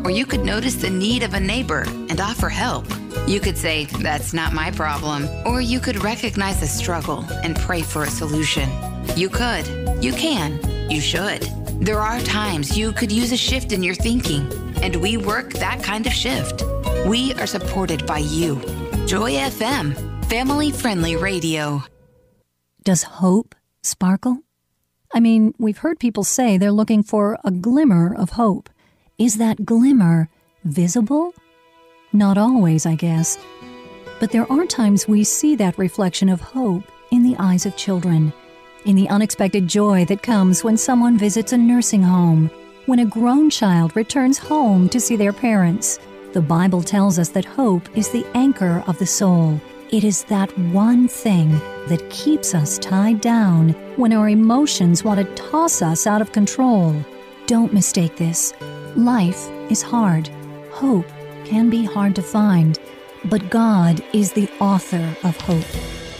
[0.03, 2.85] Or you could notice the need of a neighbor and offer help.
[3.27, 5.29] You could say, That's not my problem.
[5.45, 8.69] Or you could recognize a struggle and pray for a solution.
[9.15, 9.67] You could,
[10.03, 11.43] you can, you should.
[11.79, 15.83] There are times you could use a shift in your thinking, and we work that
[15.83, 16.63] kind of shift.
[17.05, 18.55] We are supported by you.
[19.05, 21.83] Joy FM, family friendly radio.
[22.83, 24.39] Does hope sparkle?
[25.13, 28.69] I mean, we've heard people say they're looking for a glimmer of hope.
[29.23, 30.27] Is that glimmer
[30.65, 31.33] visible?
[32.11, 33.37] Not always, I guess.
[34.19, 38.33] But there are times we see that reflection of hope in the eyes of children,
[38.83, 42.51] in the unexpected joy that comes when someone visits a nursing home,
[42.85, 45.99] when a grown child returns home to see their parents.
[46.33, 49.57] The Bible tells us that hope is the anchor of the soul.
[49.89, 51.49] It is that one thing
[51.87, 56.93] that keeps us tied down when our emotions want to toss us out of control.
[57.45, 58.53] Don't mistake this.
[58.95, 60.27] Life is hard.
[60.69, 61.07] Hope
[61.45, 62.77] can be hard to find.
[63.25, 65.65] But God is the author of hope,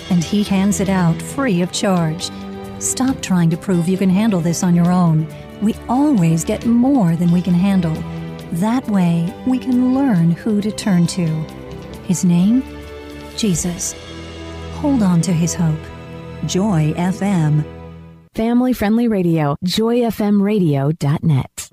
[0.10, 2.32] and He hands it out free of charge.
[2.80, 5.28] Stop trying to prove you can handle this on your own.
[5.62, 7.94] We always get more than we can handle.
[8.54, 11.28] That way, we can learn who to turn to.
[12.06, 12.64] His name?
[13.38, 13.94] Jesus.
[14.76, 15.80] Hold on to his hope.
[16.48, 17.64] Joy FM.
[18.34, 21.73] Family friendly radio, joyfmradio.net.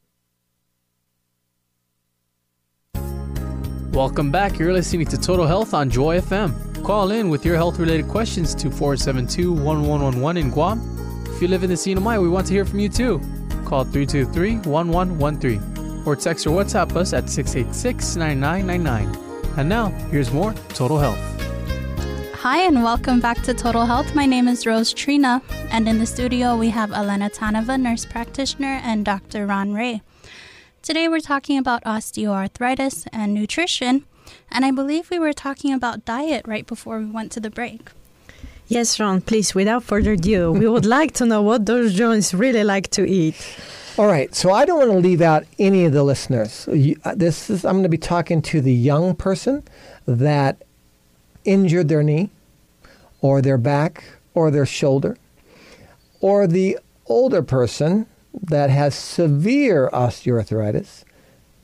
[3.93, 4.57] Welcome back.
[4.57, 6.85] You're listening to Total Health on Joy FM.
[6.85, 11.27] Call in with your health related questions to 472 1111 in Guam.
[11.27, 13.19] If you live in the CNMI, we want to hear from you too.
[13.65, 19.59] Call 323 1113 or text or WhatsApp us at 686 9999.
[19.59, 21.19] And now, here's more Total Health.
[22.35, 24.15] Hi, and welcome back to Total Health.
[24.15, 28.81] My name is Rose Trina, and in the studio we have Elena Tanova, nurse practitioner,
[28.85, 29.49] and Dr.
[29.49, 30.01] Ron Rea.
[30.83, 34.07] Today we're talking about osteoarthritis and nutrition,
[34.51, 37.91] and I believe we were talking about diet right before we went to the break.
[38.67, 42.65] Yes, Ron, please, without further ado, we would like to know what those Jones really
[42.65, 43.37] like to eat.
[43.99, 46.67] All right, so I don't want to leave out any of the listeners.
[46.73, 49.63] You, uh, this is I'm going to be talking to the young person
[50.07, 50.63] that
[51.45, 52.31] injured their knee,
[53.21, 55.19] or their back, or their shoulder,
[56.23, 61.05] or the older person that has severe osteoarthritis,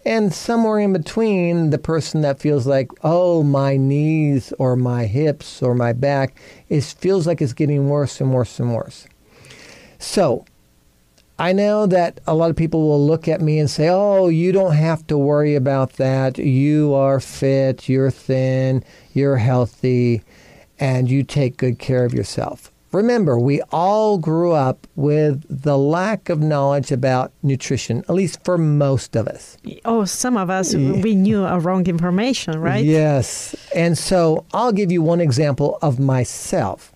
[0.04, 5.60] and somewhere in between, the person that feels like, oh, my knees or my hips
[5.62, 9.08] or my back, it feels like it's getting worse and worse and worse.
[9.98, 10.44] So,
[11.38, 14.52] I know that a lot of people will look at me and say, oh, you
[14.52, 16.38] don't have to worry about that.
[16.38, 20.22] You are fit, you're thin, you're healthy,
[20.78, 22.70] and you take good care of yourself.
[22.92, 28.56] Remember, we all grew up with the lack of knowledge about nutrition, at least for
[28.56, 29.58] most of us.
[29.84, 32.84] Oh, some of us, we knew a wrong information, right?
[32.84, 33.54] Yes.
[33.74, 36.92] And so I'll give you one example of myself.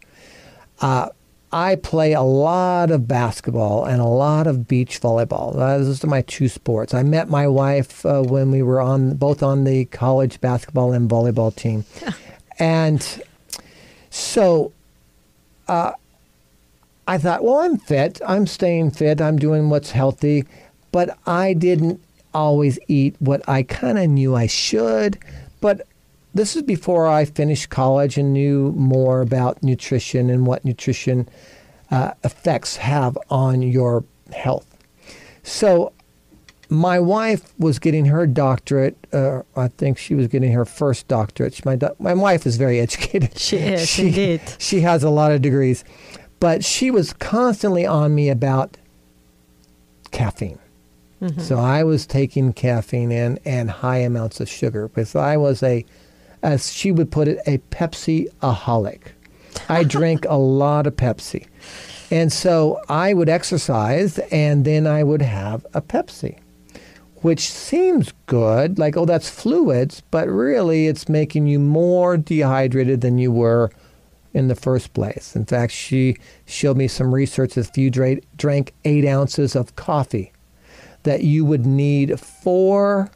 [0.81, 1.11] Uh,
[1.53, 5.55] I play a lot of basketball and a lot of beach volleyball.
[5.57, 6.95] Those are my two sports.
[6.95, 11.11] I met my wife uh, when we were on both on the college basketball and
[11.11, 11.85] volleyball team,
[12.61, 13.25] and
[14.11, 14.73] so
[15.71, 15.93] uh,
[17.07, 18.21] I thought, well, I'm fit.
[18.27, 19.21] I'm staying fit.
[19.21, 20.45] I'm doing what's healthy,
[20.91, 22.03] but I didn't
[22.35, 25.17] always eat what I kind of knew I should.
[25.61, 25.87] But
[26.35, 31.29] this is before I finished college and knew more about nutrition and what nutrition
[31.93, 34.03] uh, effects have on your
[34.33, 34.77] health.
[35.45, 35.93] So,
[36.71, 38.97] my wife was getting her doctorate.
[39.13, 41.65] Uh, I think she was getting her first doctorate.
[41.65, 43.39] My do- my wife is very educated.
[43.39, 44.41] She is she, indeed.
[44.59, 45.85] She has a lot of degrees,
[46.39, 48.77] but she was constantly on me about
[50.13, 50.59] caffeine.
[51.21, 51.41] Mm-hmm.
[51.41, 55.85] So I was taking caffeine in and high amounts of sugar because I was a
[56.43, 59.01] as she would put it, a Pepsi aholic.
[59.69, 61.47] I drank a lot of Pepsi.
[62.11, 66.39] And so I would exercise and then I would have a Pepsi,
[67.23, 73.19] which seems good, like, oh, that's fluids, but really it's making you more dehydrated than
[73.19, 73.71] you were
[74.33, 75.35] in the first place.
[75.37, 79.77] In fact, she showed me some research that if you drank, drank eight ounces of
[79.77, 80.33] coffee,
[81.03, 83.11] that you would need four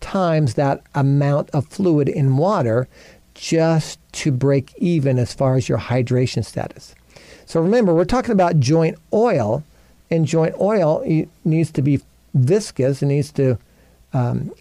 [0.00, 2.88] times that amount of fluid in water
[3.34, 6.94] just to break even as far as your hydration status.
[7.44, 9.62] So remember, we're talking about joint oil,
[10.10, 11.04] and joint oil
[11.44, 12.00] needs to be
[12.36, 13.58] viscous, it needs to
[14.12, 14.52] um,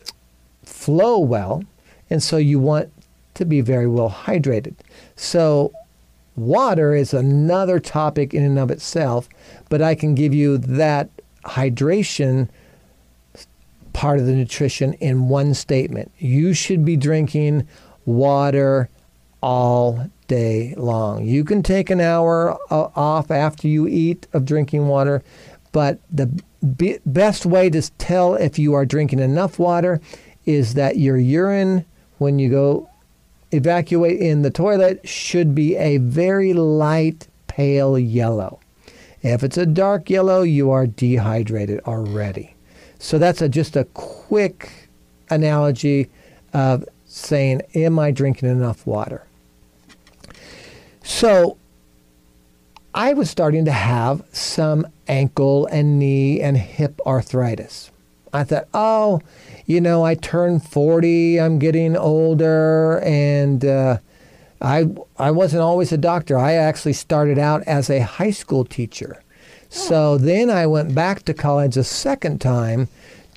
[0.64, 1.64] flow well,
[2.10, 2.92] and so you want
[3.36, 4.76] to be very well hydrated.
[5.16, 5.74] So
[6.36, 9.30] water is another topic in and of itself,
[9.70, 11.10] but I can give you that
[11.44, 12.50] hydration
[13.94, 16.12] part of the nutrition in one statement.
[16.18, 17.68] You should be drinking
[18.06, 18.90] water
[19.42, 21.26] all day long.
[21.26, 25.24] You can take an hour uh, off after you eat of drinking water,
[25.72, 26.30] but the
[26.66, 30.02] be- best way to tell if you are drinking enough water
[30.46, 31.86] is that your urine,
[32.18, 32.90] when you go
[33.52, 38.60] evacuate in the toilet, should be a very light, pale yellow.
[39.22, 42.56] If it's a dark yellow, you are dehydrated already.
[43.00, 44.90] So that's a, just a quick
[45.30, 46.10] analogy
[46.54, 49.26] of saying, Am I drinking enough water?
[51.04, 51.58] So
[52.96, 57.92] I was starting to have some ankle and knee and hip arthritis.
[58.32, 59.20] I thought, oh,
[59.66, 63.98] you know, I turned 40, I'm getting older, and uh,
[64.62, 64.88] I,
[65.18, 66.38] I wasn't always a doctor.
[66.38, 69.22] I actually started out as a high school teacher.
[69.68, 72.88] So then I went back to college a second time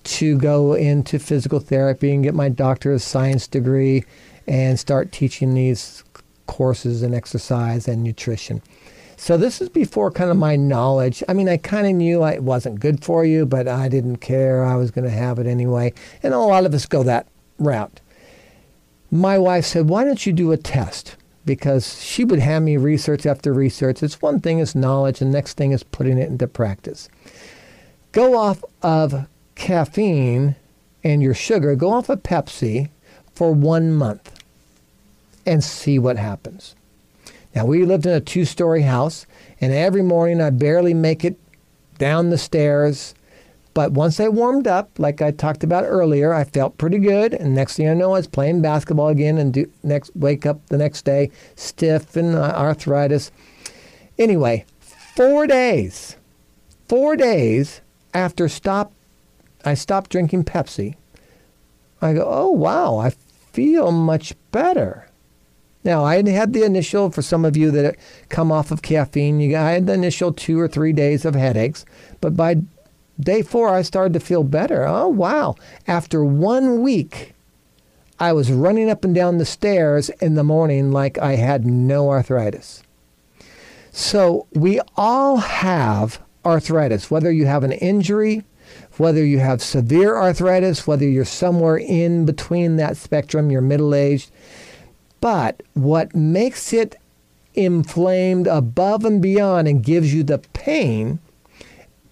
[0.05, 4.05] to go into physical therapy and get my doctor's science degree
[4.47, 6.05] and start teaching these
[6.47, 8.63] courses in exercise and nutrition.
[9.19, 11.25] So this is before kind of my knowledge.
[11.29, 14.65] I mean, I kind of knew it wasn't good for you, but I didn't care.
[14.65, 15.93] I was going to have it anyway.
[16.23, 17.27] And a lot of us go that
[17.59, 18.01] route.
[19.11, 21.17] My wife said, Why don't you do a test?
[21.45, 24.05] Because she would hand me research after research.
[24.05, 27.09] It's one thing is knowledge, and next thing is putting it into practice.
[28.13, 30.55] Go off of caffeine
[31.03, 32.91] and your sugar, go off of Pepsi
[33.35, 34.43] for one month
[35.45, 36.77] and see what happens.
[37.55, 39.27] Now, we lived in a two story house,
[39.61, 41.39] and every morning I barely make it
[41.99, 43.15] down the stairs.
[43.75, 47.33] But once I warmed up, like I talked about earlier, I felt pretty good.
[47.33, 50.67] And next thing I know, I was playing basketball again and do, next wake up
[50.67, 53.31] the next day stiff and uh, arthritis.
[54.19, 56.17] Anyway, four days,
[56.89, 57.81] four days
[58.15, 58.93] after stop,
[59.65, 60.97] I stopped drinking Pepsi.
[62.01, 63.11] I go, oh wow, I
[63.53, 65.08] feel much better.
[65.85, 67.97] Now, I had the initial, for some of you that
[68.29, 71.85] come off of caffeine, you, I had the initial two or three days of headaches,
[72.21, 72.57] but by
[73.21, 74.87] day four, I started to feel better.
[74.87, 75.55] Oh, wow.
[75.87, 77.35] After one week,
[78.19, 82.11] I was running up and down the stairs in the morning like I had no
[82.11, 82.83] arthritis.
[83.93, 88.45] So, we all have arthritis, whether you have an injury,
[88.97, 94.31] whether you have severe arthritis, whether you're somewhere in between that spectrum, you're middle aged
[95.21, 96.97] but what makes it
[97.55, 101.19] inflamed above and beyond and gives you the pain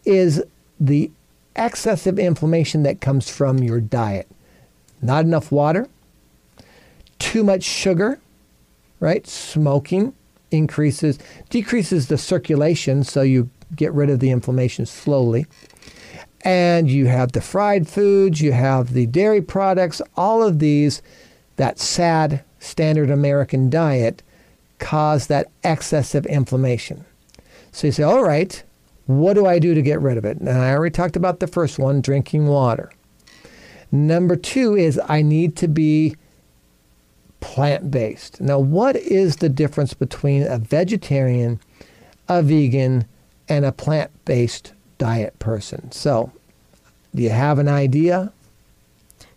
[0.05, 0.43] is
[0.81, 1.11] the
[1.55, 4.29] excessive inflammation that comes from your diet.
[5.01, 5.89] Not enough water,
[7.19, 8.19] too much sugar,
[9.01, 9.27] right?
[9.27, 10.15] Smoking
[10.51, 11.19] increases,
[11.51, 15.47] decreases the circulation, so you get rid of the inflammation slowly.
[16.43, 21.03] And you have the fried foods, you have the dairy products, all of these,
[21.57, 24.23] that sad standard American diet
[24.79, 27.05] cause that excessive inflammation.
[27.73, 28.63] So you say, all right,
[29.07, 30.39] what do I do to get rid of it?
[30.39, 32.91] And I already talked about the first one drinking water.
[33.93, 36.17] Number two is I need to be
[37.41, 38.41] plant based.
[38.41, 41.61] Now, what is the difference between a vegetarian,
[42.29, 43.07] a vegan,
[43.49, 45.93] and a plant based diet person?
[45.93, 46.33] So,
[47.15, 48.33] do you have an idea?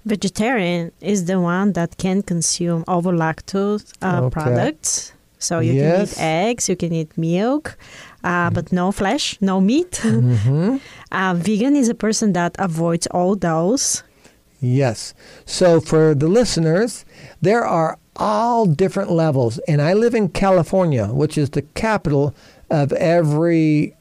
[0.09, 4.33] Vegetarian is the one that can consume over lactose uh, Okay.
[4.37, 5.13] products.
[5.47, 5.85] So you Yes.
[5.85, 6.13] can eat
[6.49, 7.77] eggs, you can eat milk,
[8.23, 9.93] uh, but no flesh, no meat.
[10.03, 10.77] Mm-hmm.
[11.19, 14.03] uh, vegan is a person that avoids all those.
[14.61, 15.13] Yes.
[15.45, 17.05] So for the listeners,
[17.41, 19.59] there are all different levels.
[19.69, 22.33] And I live in California, which is the capital
[22.69, 23.95] of every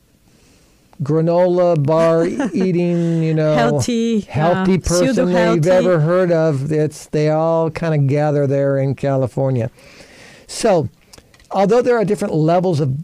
[1.02, 6.72] granola bar eating, you know, Healthy, healthy uh, person that you've ever heard of.
[6.72, 9.70] It's they all kind of gather there in California.
[10.46, 10.88] So,
[11.50, 12.96] although there are different levels of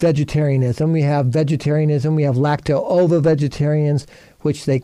[0.00, 4.06] vegetarianism, we have vegetarianism, we have lacto-ovo vegetarians,
[4.40, 4.82] which they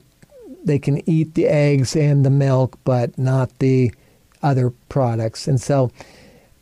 [0.64, 3.92] they can eat the eggs and the milk, but not the
[4.42, 5.48] other products.
[5.48, 5.90] And so,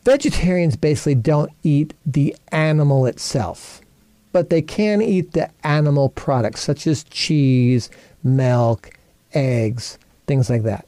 [0.05, 3.81] vegetarians basically don't eat the animal itself,
[4.37, 7.89] but they can eat the animal products such as cheese,
[8.23, 8.91] milk,
[9.33, 10.85] eggs, things like that.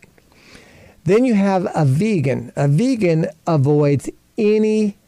[1.04, 2.52] Then you have a vegan.
[2.56, 4.98] A vegan avoids any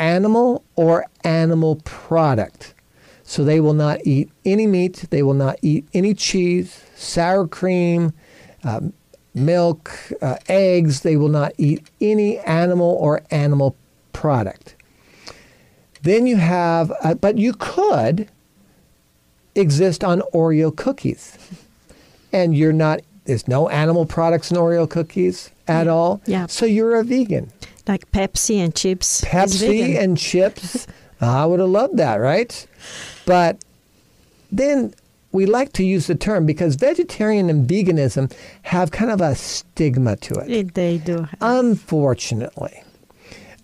[0.00, 2.74] animal or animal product.
[3.22, 8.12] So they will not eat any meat, they will not eat any cheese, sour cream,
[8.64, 8.92] um,
[9.32, 11.02] milk, uh, eggs.
[11.02, 13.76] They will not eat any animal or animal
[14.12, 14.74] product.
[16.02, 18.28] Then you have, uh, but you could
[19.54, 21.36] exist on Oreo cookies
[22.32, 26.20] and you're not There's no animal products in Oreo cookies at all.
[26.26, 26.46] Yeah.
[26.46, 27.52] So you're a vegan.
[27.86, 29.20] Like Pepsi and chips.
[29.22, 30.86] Pepsi and chips.
[31.20, 32.66] I would have loved that, right?
[33.26, 33.58] But
[34.50, 34.94] then
[35.32, 38.32] we like to use the term because vegetarian and veganism
[38.62, 41.28] have kind of a stigma to it, It- they do.
[41.40, 42.82] unfortunately.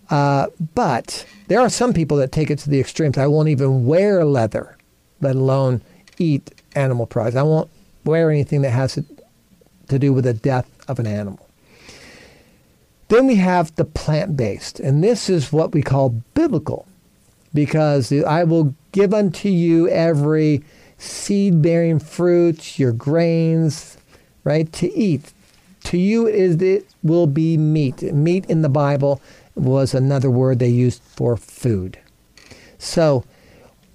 [0.09, 3.17] Uh, but there are some people that take it to the extremes.
[3.17, 4.77] I won't even wear leather,
[5.21, 5.81] let alone
[6.17, 7.35] eat animal products.
[7.35, 7.69] I won't
[8.05, 9.05] wear anything that has to,
[9.99, 11.47] do with the death of an animal.
[13.07, 16.85] Then we have the plant based, and this is what we call biblical,
[17.53, 20.61] because I will give unto you every
[20.97, 23.97] seed bearing fruit, your grains,
[24.43, 25.31] right, to eat.
[25.85, 28.01] To you is it will be meat.
[28.01, 29.21] Meat in the Bible
[29.59, 31.99] was another word they used for food.
[32.77, 33.23] So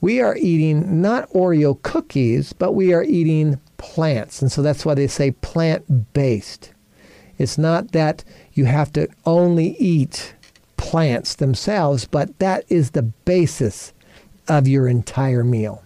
[0.01, 4.43] we are eating not Oreo cookies, but we are eating plants.
[4.43, 6.73] And so that's why they say plant based.
[7.39, 10.35] It's not that you have to only eat
[10.77, 13.93] plants themselves, but that is the basis
[14.49, 15.85] of your entire meal.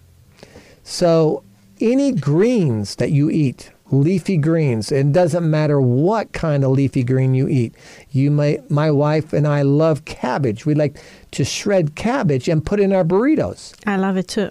[0.83, 1.43] So
[1.79, 7.33] any greens that you eat, leafy greens, it doesn't matter what kind of leafy green
[7.33, 7.75] you eat.
[8.11, 10.65] You may my wife and I love cabbage.
[10.65, 10.99] We like
[11.31, 13.75] to shred cabbage and put in our burritos.
[13.85, 14.49] I love it too.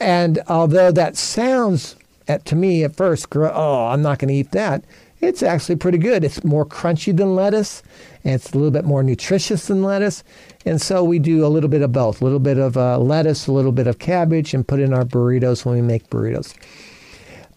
[0.00, 1.96] And although that sounds
[2.28, 4.84] at, to me at first, oh, I'm not going to eat that.
[5.20, 6.24] It's actually pretty good.
[6.24, 7.82] It's more crunchy than lettuce,
[8.22, 10.22] and it's a little bit more nutritious than lettuce.
[10.66, 13.46] And so we do a little bit of both, a little bit of uh, lettuce,
[13.46, 16.54] a little bit of cabbage, and put in our burritos when we make burritos.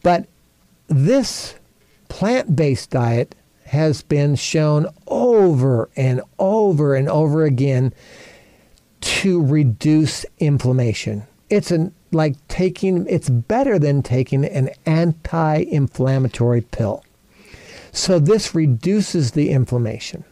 [0.03, 0.27] But
[0.89, 1.55] this
[2.09, 3.35] plant-based diet
[3.65, 7.93] has been shown over and over and over again
[9.01, 11.23] to reduce inflammation.
[11.49, 17.03] It's an like taking it's better than taking an anti-inflammatory pill.
[17.91, 20.23] So this reduces the inflammation.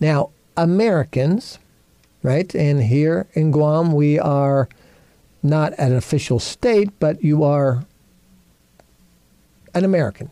[0.00, 1.58] Now, Americans,
[2.22, 2.54] right?
[2.54, 4.68] And here in Guam we are
[5.42, 7.84] not an official state, but you are
[9.74, 10.30] an American.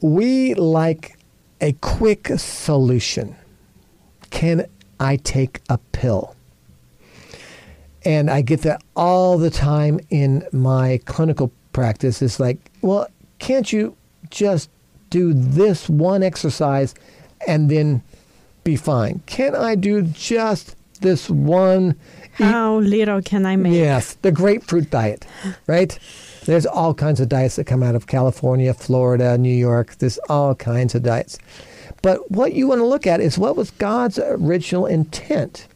[0.00, 1.18] We like
[1.60, 3.36] a quick solution.
[4.30, 4.66] Can
[4.98, 6.34] I take a pill?
[8.04, 12.22] And I get that all the time in my clinical practice.
[12.22, 13.08] It's like, well,
[13.38, 13.96] can't you
[14.30, 14.70] just
[15.10, 16.94] do this one exercise
[17.46, 18.02] and then
[18.64, 19.22] be fine?
[19.26, 21.94] Can I do just this one?
[22.34, 23.74] How little can I make?
[23.74, 25.26] Yes, the grapefruit diet,
[25.66, 25.98] right?
[26.50, 29.94] There's all kinds of diets that come out of California, Florida, New York.
[29.98, 31.38] There's all kinds of diets.
[32.02, 35.68] But what you want to look at is what was God's original intent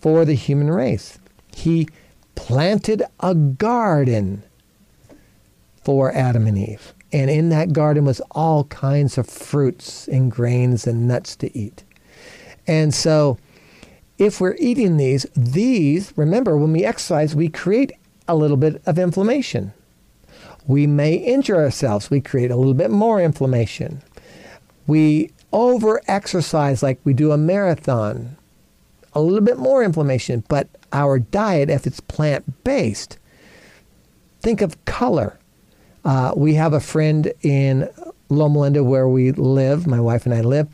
[0.00, 1.18] for the human race.
[1.54, 1.88] He
[2.36, 4.44] planted a garden
[5.84, 6.94] for Adam and Eve.
[7.12, 11.84] And in that garden was all kinds of fruits and grains and nuts to eat.
[12.66, 13.36] And so
[14.16, 17.92] if we're eating these, these, remember, when we exercise, we create
[18.26, 19.74] a little bit of inflammation.
[20.66, 22.10] We may injure ourselves.
[22.10, 24.02] We create a little bit more inflammation.
[24.86, 28.36] We over exercise like we do a marathon,
[29.12, 30.44] a little bit more inflammation.
[30.48, 33.18] But our diet, if it's plant based,
[34.40, 35.38] think of color.
[36.04, 37.88] Uh, we have a friend in
[38.28, 40.68] Loma Linda where we live, my wife and I live.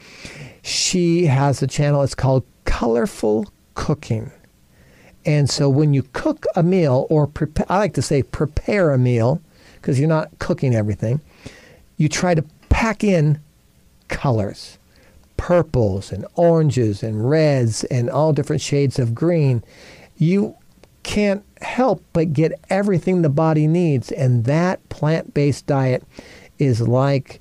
[0.62, 4.30] She has a channel, it's called Colorful Cooking.
[5.24, 8.98] And so when you cook a meal, or prepare, I like to say prepare a
[8.98, 9.42] meal,
[9.80, 11.20] because you're not cooking everything,
[11.96, 13.40] you try to pack in
[14.08, 14.78] colors
[15.38, 19.64] purples and oranges and reds and all different shades of green.
[20.18, 20.54] You
[21.04, 24.12] can't help but get everything the body needs.
[24.12, 26.04] And that plant based diet
[26.58, 27.40] is like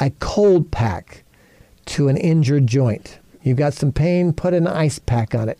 [0.00, 1.22] a cold pack
[1.86, 3.20] to an injured joint.
[3.42, 5.58] You've got some pain, put an ice pack on it.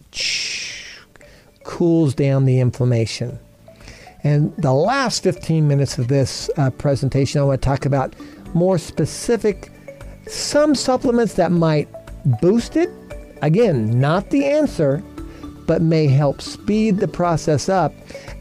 [1.62, 3.38] Cools down the inflammation.
[4.24, 8.14] And the last 15 minutes of this uh, presentation, I want to talk about
[8.54, 9.70] more specific,
[10.26, 11.88] some supplements that might
[12.40, 12.90] boost it.
[13.42, 15.02] Again, not the answer,
[15.66, 17.92] but may help speed the process up.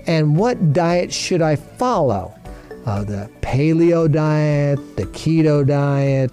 [0.08, 2.34] And what diet should I follow?
[2.86, 6.32] Uh, the paleo diet, the keto diet,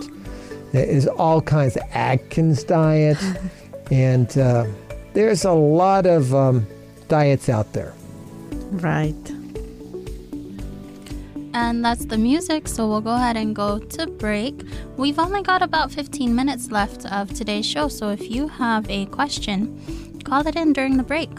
[0.75, 3.19] there is all kinds of Atkins diet,
[3.91, 4.67] and uh,
[5.13, 6.67] there's a lot of um,
[7.09, 7.93] diets out there.
[8.73, 9.34] Right.
[11.55, 14.61] And that's the music, so we'll go ahead and go to break.
[14.97, 19.07] We've only got about 15 minutes left of today's show, so if you have a
[19.07, 19.81] question,
[20.25, 21.31] call it in during the break.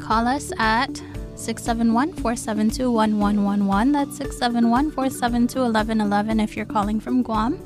[0.00, 0.96] Call us at
[1.36, 3.92] 671 472 1111.
[3.92, 7.62] That's 671 472 1111 if you're calling from Guam.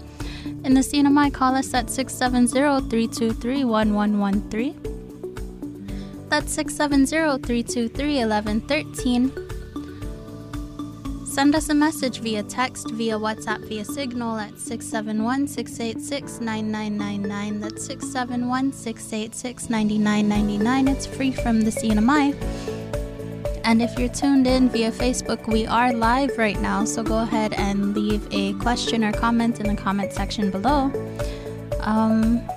[0.62, 4.74] In the CNMI, call us at 670 323 1113.
[6.28, 9.43] That's 670 323 1113.
[11.34, 17.60] Send us a message via text, via WhatsApp, via Signal at 671 686 9999.
[17.60, 20.86] That's 671 686 9999.
[20.86, 22.36] It's free from the CNMI.
[23.64, 27.52] And if you're tuned in via Facebook, we are live right now, so go ahead
[27.54, 30.92] and leave a question or comment in the comment section below.
[31.80, 32.48] Um,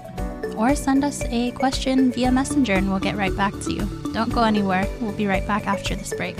[0.55, 3.89] or send us a question via Messenger and we'll get right back to you.
[4.13, 4.87] Don't go anywhere.
[5.01, 6.37] We'll be right back after this break.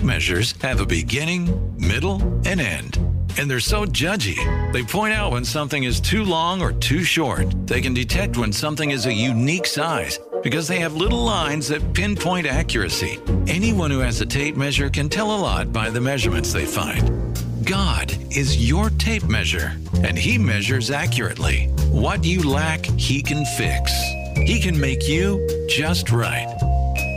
[0.00, 2.96] Tape measures have a beginning, middle, and end.
[3.36, 4.72] And they're so judgy.
[4.72, 7.46] They point out when something is too long or too short.
[7.66, 11.92] They can detect when something is a unique size because they have little lines that
[11.92, 13.18] pinpoint accuracy.
[13.46, 17.36] Anyone who has a tape measure can tell a lot by the measurements they find.
[17.66, 21.66] God is your tape measure, and He measures accurately.
[21.90, 23.92] What you lack, He can fix.
[24.34, 26.48] He can make you just right.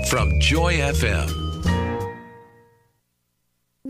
[0.09, 1.42] From Joy FM.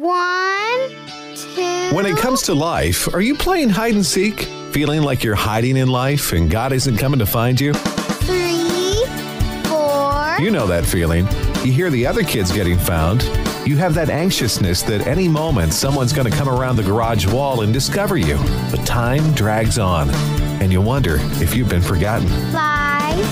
[0.03, 0.89] One,
[1.33, 1.95] two.
[1.95, 4.41] When it comes to life, are you playing hide and seek?
[4.73, 7.71] Feeling like you're hiding in life and God isn't coming to find you?
[7.71, 9.05] Three,
[9.63, 10.35] four.
[10.43, 11.25] You know that feeling.
[11.65, 13.23] You hear the other kids getting found.
[13.65, 17.61] You have that anxiousness that any moment someone's going to come around the garage wall
[17.61, 18.37] and discover you.
[18.71, 20.09] But time drags on,
[20.61, 22.27] and you wonder if you've been forgotten.
[22.51, 23.25] Five,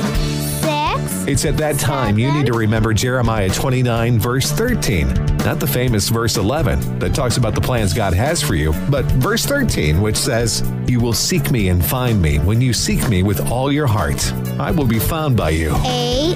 [0.62, 1.28] six.
[1.28, 5.31] It's at that time you need to remember Jeremiah 29, verse 13.
[5.44, 9.06] Not the famous verse 11 that talks about the plans God has for you, but
[9.06, 13.24] verse 13, which says, You will seek me and find me when you seek me
[13.24, 14.32] with all your heart.
[14.60, 15.76] I will be found by you.
[15.84, 16.36] Eight,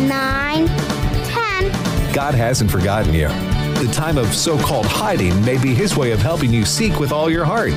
[0.00, 0.66] nine,
[1.26, 1.70] ten.
[2.14, 3.28] God hasn't forgotten you.
[3.84, 7.12] The time of so called hiding may be His way of helping you seek with
[7.12, 7.76] all your heart,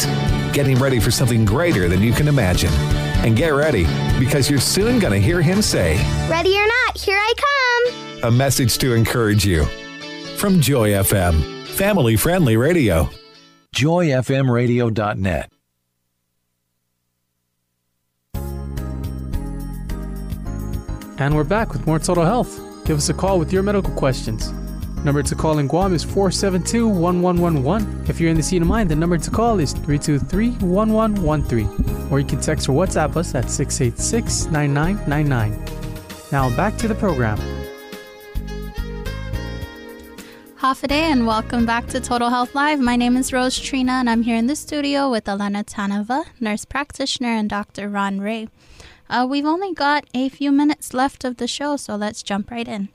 [0.53, 2.71] getting ready for something greater than you can imagine.
[3.25, 3.85] And get ready,
[4.17, 5.97] because you're soon going to hear Him say,
[6.29, 8.23] Ready or not, here I come.
[8.23, 9.65] a message to encourage you.
[10.37, 13.09] From Joy FM, family friendly radio.
[13.73, 15.49] joyfmradio.net.
[21.19, 22.59] And we're back with more Total Health.
[22.85, 24.51] Give us a call with your medical questions.
[25.05, 28.09] Number to call in Guam is 472 1111.
[28.09, 32.09] If you're in the CNMI, the number to call is 323 1113.
[32.11, 35.65] Or you can text or WhatsApp us at 686 9999.
[36.31, 37.37] Now back to the program.
[40.63, 42.79] Hafa and welcome back to Total Health Live.
[42.79, 46.63] My name is Rose Trina and I'm here in the studio with Elena Tanova, nurse
[46.63, 47.89] practitioner, and Dr.
[47.89, 48.47] Ron Rea.
[49.09, 52.65] Uh, we've only got a few minutes left of the show, so let's jump right
[52.65, 52.87] in.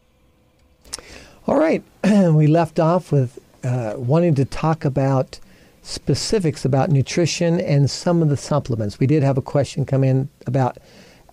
[1.46, 1.84] All right,
[2.32, 5.38] we left off with uh, wanting to talk about
[5.82, 8.98] specifics about nutrition and some of the supplements.
[8.98, 10.78] We did have a question come in about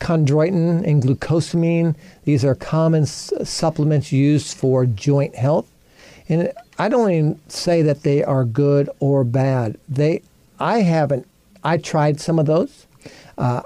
[0.01, 1.95] chondroitin and glucosamine.
[2.25, 5.71] These are common s- supplements used for joint health.
[6.27, 9.77] And I don't even say that they are good or bad.
[9.87, 10.21] They,
[10.59, 11.27] I haven't.
[11.63, 12.87] I tried some of those.
[13.37, 13.61] Uh,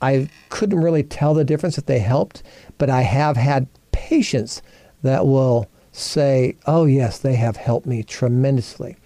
[0.00, 2.42] I couldn't really tell the difference if they helped,
[2.78, 4.62] but I have had patients
[5.02, 8.96] that will say, "Oh yes, they have helped me tremendously."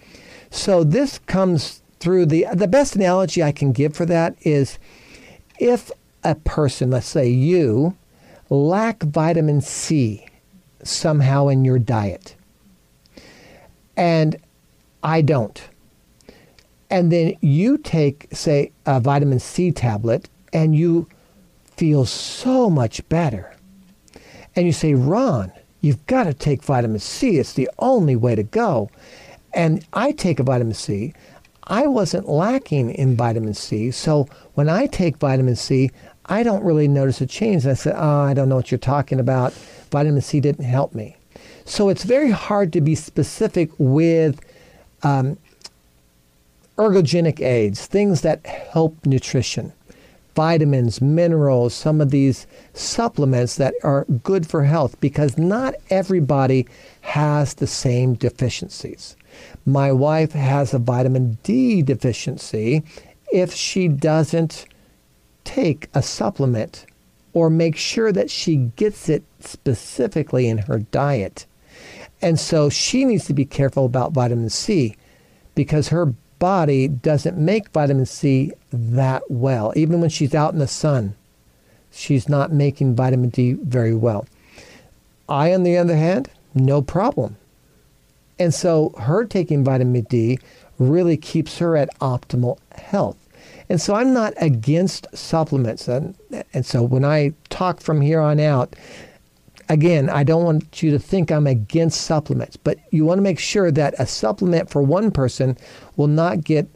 [0.51, 4.77] So this comes through the the best analogy I can give for that is
[5.59, 5.91] if
[6.23, 7.97] a person, let's say you,
[8.49, 10.27] lack vitamin C
[10.83, 12.35] somehow in your diet,
[13.95, 14.35] and
[15.03, 15.61] I don't,
[16.89, 21.07] and then you take, say, a vitamin C tablet and you
[21.75, 23.51] feel so much better,
[24.55, 27.39] and you say, Ron, you've got to take vitamin C.
[27.39, 28.89] It's the only way to go.
[29.53, 31.13] And I take a vitamin C.
[31.65, 33.91] I wasn't lacking in vitamin C.
[33.91, 35.91] So when I take vitamin C,
[36.27, 37.63] I don't really notice a change.
[37.63, 39.53] And I said, Oh, I don't know what you're talking about.
[39.91, 41.17] Vitamin C didn't help me.
[41.65, 44.41] So it's very hard to be specific with
[45.03, 45.37] um,
[46.77, 49.73] ergogenic aids, things that help nutrition
[50.35, 56.67] vitamins, minerals, some of these supplements that are good for health because not everybody
[57.01, 59.15] has the same deficiencies.
[59.65, 62.83] My wife has a vitamin D deficiency.
[63.31, 64.65] If she doesn't
[65.43, 66.85] take a supplement
[67.33, 71.45] or make sure that she gets it specifically in her diet,
[72.23, 74.95] And so she needs to be careful about vitamin C
[75.55, 76.05] because her
[76.39, 79.73] body doesn't make vitamin C that well.
[79.75, 81.15] Even when she's out in the sun,
[81.91, 84.25] she's not making vitamin D very well.
[85.27, 87.35] I, on the other hand, no problem.
[88.39, 90.39] And so her taking vitamin D
[90.79, 93.17] really keeps her at optimal health.
[93.67, 95.89] And so I'm not against supplements.
[95.89, 96.15] And,
[96.53, 98.75] and so when I talk from here on out,
[99.69, 103.39] again, I don't want you to think I'm against supplements, but you want to make
[103.39, 105.57] sure that a supplement for one person
[105.95, 106.67] will not get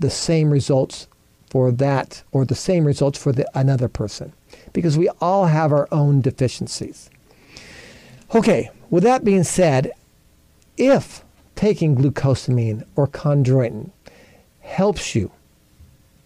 [0.00, 1.08] the same results
[1.48, 4.32] for that or the same results for the, another person
[4.72, 7.10] because we all have our own deficiencies.
[8.34, 9.92] Okay, with that being said,
[10.76, 11.24] if
[11.54, 13.90] taking glucosamine or chondroitin
[14.60, 15.30] helps you,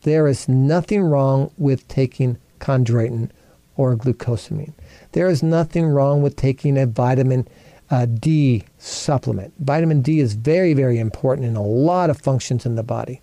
[0.02, 3.30] there is nothing wrong with taking chondroitin
[3.76, 4.72] or glucosamine.
[5.12, 7.48] There is nothing wrong with taking a vitamin
[7.90, 9.54] uh, D supplement.
[9.58, 13.20] Vitamin D is very, very important in a lot of functions in the body.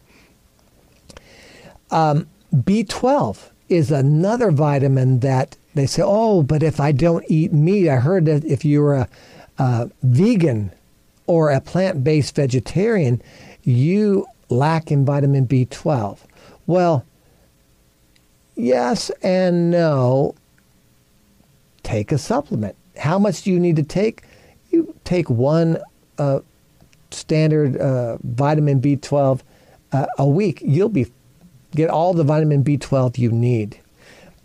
[1.92, 7.90] Um, B12 is another vitamin that they say, oh, but if I don't eat meat,
[7.90, 9.10] I heard that if you're a,
[9.58, 10.72] a vegan
[11.28, 13.22] or a plant based vegetarian,
[13.64, 16.20] you lack in vitamin B12.
[16.66, 17.06] Well,
[18.56, 20.36] yes and no.
[21.86, 22.76] Take a supplement.
[22.98, 24.24] How much do you need to take?
[24.72, 25.78] You take one
[26.18, 26.40] uh,
[27.12, 29.42] standard uh, vitamin B12
[29.92, 30.64] uh, a week.
[30.66, 31.06] You'll be
[31.76, 33.80] get all the vitamin B12 you need.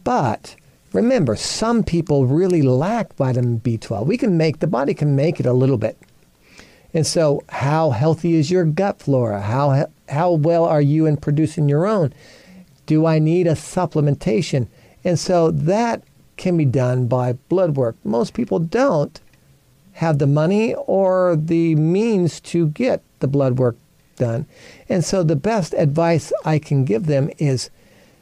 [0.05, 0.55] But
[0.93, 4.05] remember, some people really lack vitamin B12.
[4.05, 5.97] We can make the body can make it a little bit.
[6.93, 9.41] And so, how healthy is your gut flora?
[9.41, 12.12] How how well are you in producing your own?
[12.84, 14.68] Do I need a supplementation?
[15.05, 16.03] And so that
[16.41, 17.95] can be done by blood work.
[18.03, 19.20] Most people don't
[19.93, 23.76] have the money or the means to get the blood work
[24.16, 24.47] done.
[24.88, 27.68] And so the best advice I can give them is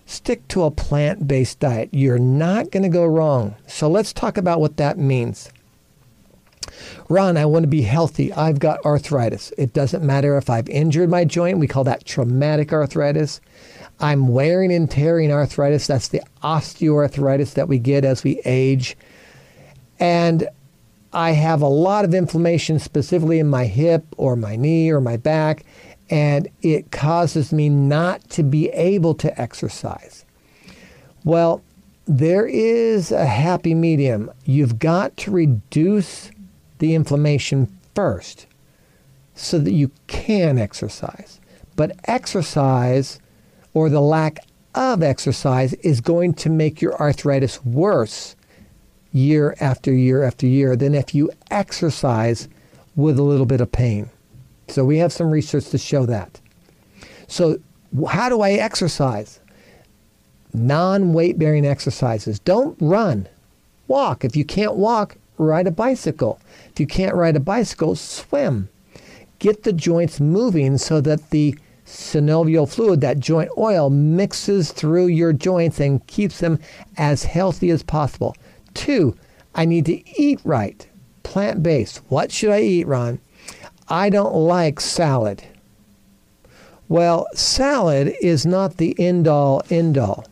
[0.04, 1.90] stick to a plant based diet.
[1.92, 3.54] You're not going to go wrong.
[3.68, 5.50] So let's talk about what that means.
[7.08, 8.32] Ron, I want to be healthy.
[8.32, 9.52] I've got arthritis.
[9.56, 11.58] It doesn't matter if I've injured my joint.
[11.58, 13.40] We call that traumatic arthritis.
[14.00, 15.86] I'm wearing and tearing arthritis.
[15.86, 18.96] That's the osteoarthritis that we get as we age.
[19.98, 20.48] And
[21.12, 25.16] I have a lot of inflammation, specifically in my hip or my knee or my
[25.16, 25.64] back,
[26.10, 30.24] and it causes me not to be able to exercise.
[31.24, 31.62] Well,
[32.06, 34.30] there is a happy medium.
[34.44, 36.30] You've got to reduce
[36.78, 38.46] the inflammation first
[39.34, 41.40] so that you can exercise.
[41.76, 43.20] But exercise
[43.78, 44.40] or the lack
[44.74, 48.34] of exercise is going to make your arthritis worse
[49.12, 52.48] year after year after year than if you exercise
[52.96, 54.10] with a little bit of pain.
[54.66, 56.40] So we have some research to show that.
[57.28, 57.58] So
[58.08, 59.38] how do I exercise?
[60.52, 62.40] Non-weight bearing exercises.
[62.40, 63.28] Don't run.
[63.86, 64.24] Walk.
[64.24, 66.40] If you can't walk, ride a bicycle.
[66.72, 68.70] If you can't ride a bicycle, swim.
[69.38, 71.56] Get the joints moving so that the
[71.88, 76.58] synovial fluid, that joint oil, mixes through your joints and keeps them
[76.96, 78.36] as healthy as possible.
[78.74, 79.16] Two,
[79.54, 80.86] I need to eat right,
[81.22, 81.98] plant based.
[82.08, 83.20] What should I eat, Ron?
[83.88, 85.42] I don't like salad.
[86.88, 90.26] Well, salad is not the end all end all.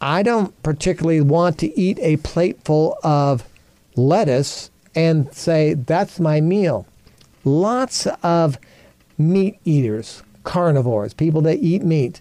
[0.00, 3.44] I don't particularly want to eat a plateful of
[3.94, 6.86] lettuce and say, that's my meal.
[7.44, 8.58] Lots of
[9.18, 12.20] meat eaters, carnivores, people that eat meat,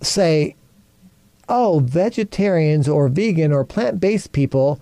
[0.00, 0.54] say,
[1.48, 4.80] oh, vegetarians or vegan or plant based people,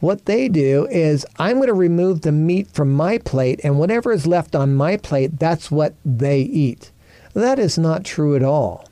[0.00, 4.12] what they do is I'm going to remove the meat from my plate, and whatever
[4.12, 6.90] is left on my plate, that's what they eat.
[7.34, 8.88] That is not true at all.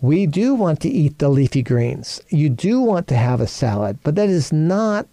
[0.00, 2.20] We do want to eat the leafy greens.
[2.28, 5.06] You do want to have a salad, but that is not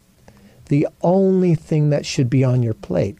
[0.66, 3.18] the only thing that should be on your plate.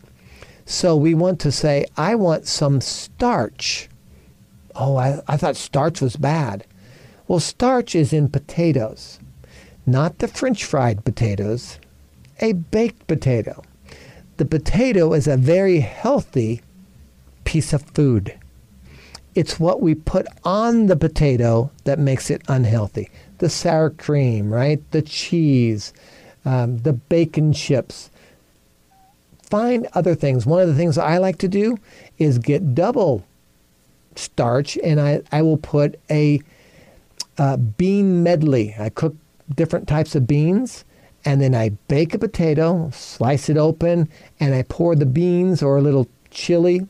[0.70, 3.90] So we want to say, I want some starch.
[4.76, 6.64] Oh, I, I thought starch was bad.
[7.28, 9.20] Well, starch is in potatoes,
[9.88, 11.80] not the French fried potatoes,
[12.40, 13.64] a baked potato.
[14.38, 16.62] The potato is a very healthy
[17.46, 18.38] piece of food.
[19.34, 23.10] It's what we put on the potato that makes it unhealthy.
[23.40, 24.80] The sour cream, right?
[24.92, 25.94] The cheese,
[26.46, 28.12] um, the bacon chips.
[29.50, 30.46] Find other things.
[30.46, 31.78] One of the things I like to do
[32.18, 33.26] is get double
[34.16, 36.42] starch, and I, I will put a,
[37.38, 38.76] a bean medley.
[38.78, 39.16] I cook
[39.56, 40.86] different types of beans,
[41.26, 45.78] and then I bake a potato, slice it open, and I pour the beans or
[45.78, 46.88] a little chili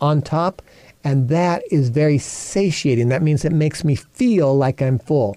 [0.00, 0.62] on top,
[1.02, 3.08] and that is very satiating.
[3.08, 5.36] That means it makes me feel like I'm full.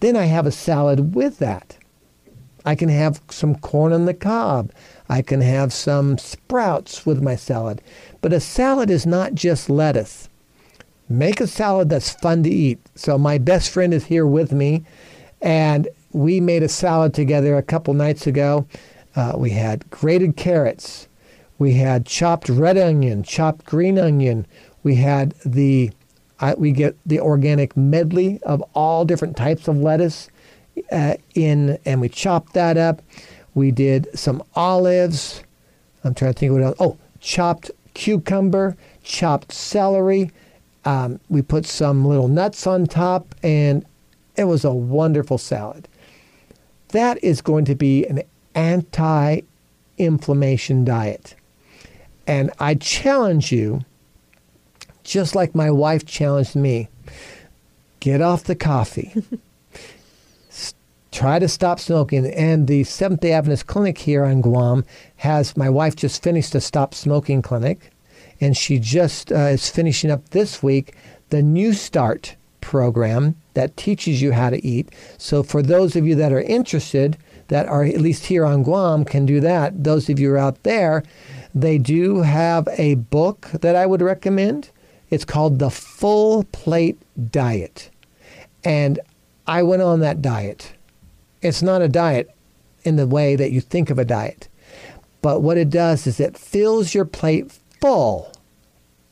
[0.00, 1.76] Then I have a salad with that.
[2.64, 4.72] I can have some corn on the cob.
[5.08, 7.80] I can have some sprouts with my salad.
[8.20, 10.28] But a salad is not just lettuce.
[11.08, 12.80] Make a salad that's fun to eat.
[12.96, 14.84] So my best friend is here with me,
[15.40, 18.66] and we made a salad together a couple nights ago.
[19.14, 21.08] Uh, we had grated carrots.
[21.58, 24.46] We had chopped red onion, chopped green onion.
[24.82, 25.90] We had the
[26.40, 30.28] uh, we get the organic medley of all different types of lettuce
[30.92, 33.00] uh, in, and we chopped that up.
[33.56, 35.42] We did some olives.
[36.04, 36.76] I'm trying to think what else.
[36.78, 40.30] Oh, chopped cucumber, chopped celery.
[40.84, 43.84] Um, we put some little nuts on top, and
[44.36, 45.88] it was a wonderful salad.
[46.88, 48.22] That is going to be an
[48.54, 49.40] anti
[49.96, 51.34] inflammation diet.
[52.26, 53.86] And I challenge you,
[55.02, 56.90] just like my wife challenged me,
[58.00, 59.14] get off the coffee.
[61.16, 62.26] Try to stop smoking.
[62.26, 64.84] And the Seventh day Adventist clinic here on Guam
[65.16, 67.90] has my wife just finished a stop smoking clinic.
[68.38, 70.94] And she just uh, is finishing up this week
[71.30, 74.90] the New Start program that teaches you how to eat.
[75.16, 77.16] So, for those of you that are interested,
[77.48, 79.84] that are at least here on Guam, can do that.
[79.84, 81.02] Those of you are out there,
[81.54, 84.68] they do have a book that I would recommend.
[85.08, 87.00] It's called The Full Plate
[87.30, 87.88] Diet.
[88.62, 89.00] And
[89.46, 90.74] I went on that diet.
[91.42, 92.30] It's not a diet
[92.84, 94.48] in the way that you think of a diet.
[95.22, 98.32] But what it does is it fills your plate full.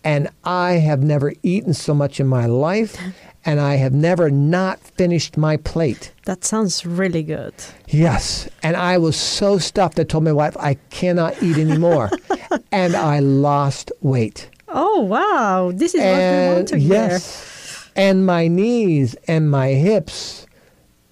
[0.05, 2.97] And I have never eaten so much in my life,
[3.45, 6.13] and I have never not finished my plate.
[6.27, 7.55] That sounds really good.
[7.89, 8.49] Yes.
[8.63, 12.11] And I was so stuffed, I told my wife, I cannot eat anymore.
[12.73, 14.51] and I lost weight.
[14.69, 15.73] Oh, wow.
[15.75, 16.93] This is what we want to hear.
[16.93, 17.89] yes.
[17.97, 20.47] And my knees and my hips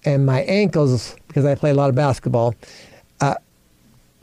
[0.05, 2.55] and my ankles, because I play a lot of basketball,
[3.21, 3.35] uh,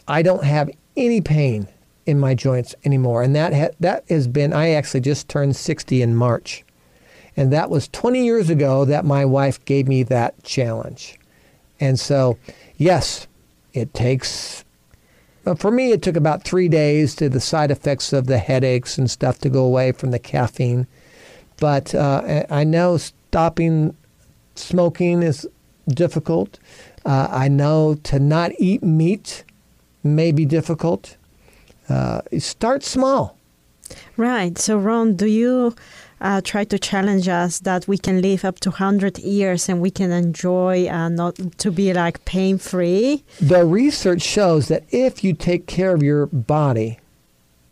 [0.08, 1.68] I don't have any pain
[2.06, 3.22] in my joints anymore.
[3.22, 4.52] And that ha- that has been.
[4.52, 6.64] I actually just turned 60 in March,
[7.36, 11.18] and that was 20 years ago that my wife gave me that challenge.
[11.78, 12.36] And so,
[12.76, 13.26] yes,
[13.72, 14.64] it takes.
[15.44, 18.98] well, For me, it took about three days to the side effects of the headaches
[18.98, 20.86] and stuff to go away from the caffeine.
[21.58, 23.96] But uh, I know stopping
[24.54, 25.48] smoking is
[25.94, 26.58] difficult.
[27.04, 29.44] Uh, I know to not eat meat
[30.02, 31.16] may be difficult.
[31.88, 33.36] Uh, start small.
[34.16, 34.56] Right.
[34.58, 35.74] So, Ron, do you
[36.20, 39.90] uh, try to challenge us that we can live up to 100 years and we
[39.90, 43.24] can enjoy uh, not to be like pain free?
[43.40, 46.98] The research shows that if you take care of your body,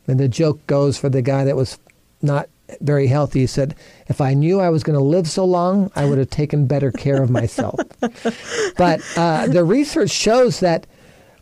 [0.07, 1.79] and the joke goes for the guy that was
[2.23, 2.49] not
[2.81, 3.75] very healthy, he said,
[4.09, 6.91] If I knew I was going to live so long, I would have taken better
[6.93, 7.81] care of myself.
[8.77, 10.87] but uh, the research shows that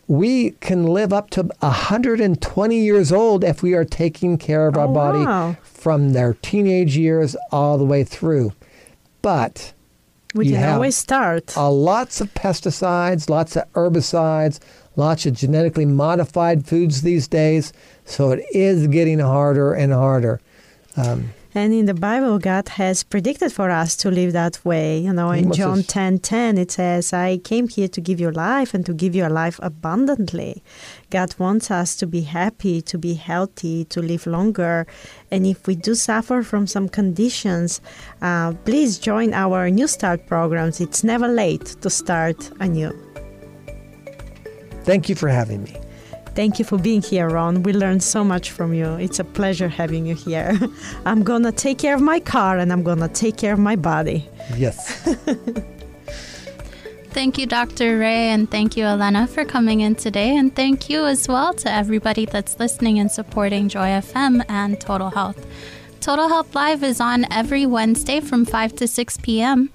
[0.09, 4.87] we can live up to 120 years old if we are taking care of our
[4.87, 5.57] Oh, body wow.
[5.64, 8.53] from their teenage years all the way through.
[9.22, 9.72] But
[10.35, 11.57] We you can always start.
[11.57, 14.61] uh, lots of pesticides, lots of herbicides,
[14.95, 17.72] lots of genetically modified foods these days.
[18.05, 20.41] So it is getting harder and harder.
[20.97, 24.99] Um, And in the Bible, God has predicted for us to live that way.
[24.99, 28.30] You know, in John have- 10 10, it says, I came here to give you
[28.30, 30.62] life and to give you a life abundantly.
[31.09, 34.86] God wants us to be happy, to be healthy, to live longer.
[35.30, 37.80] And if we do suffer from some conditions,
[38.20, 40.78] uh, please join our New Start programs.
[40.78, 42.92] It's never late to start anew.
[44.84, 45.74] thank you for having me.
[46.37, 47.62] Thank you for being here, Ron.
[47.62, 48.93] We learned so much from you.
[48.97, 50.61] It's a pleasure having you here.
[51.07, 53.59] I'm going to take care of my car and I'm going to take care of
[53.59, 54.28] my body.
[54.55, 55.03] Yes.
[57.16, 57.99] Thank you, Dr.
[57.99, 60.37] Rea, and thank you, Elena, for coming in today.
[60.37, 65.09] And thank you as well to everybody that's listening and supporting Joy FM and Total
[65.09, 65.47] Health.
[66.01, 69.70] Total Health Live is on every Wednesday from 5 to 6 p.m.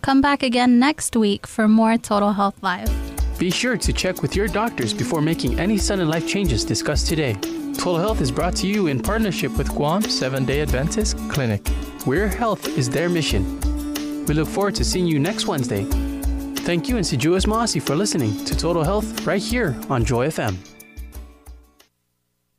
[0.00, 3.15] Come back again next week for more Total Health Live.
[3.38, 7.34] Be sure to check with your doctors before making any sudden life changes discussed today.
[7.74, 11.68] Total Health is brought to you in partnership with Guam Seven Day Adventist Clinic,
[12.06, 13.44] where health is their mission.
[14.24, 15.84] We look forward to seeing you next Wednesday.
[16.64, 20.28] Thank you and Si Yu'os Ma'åse' for listening to Total Health right here on Joy
[20.28, 20.75] FM.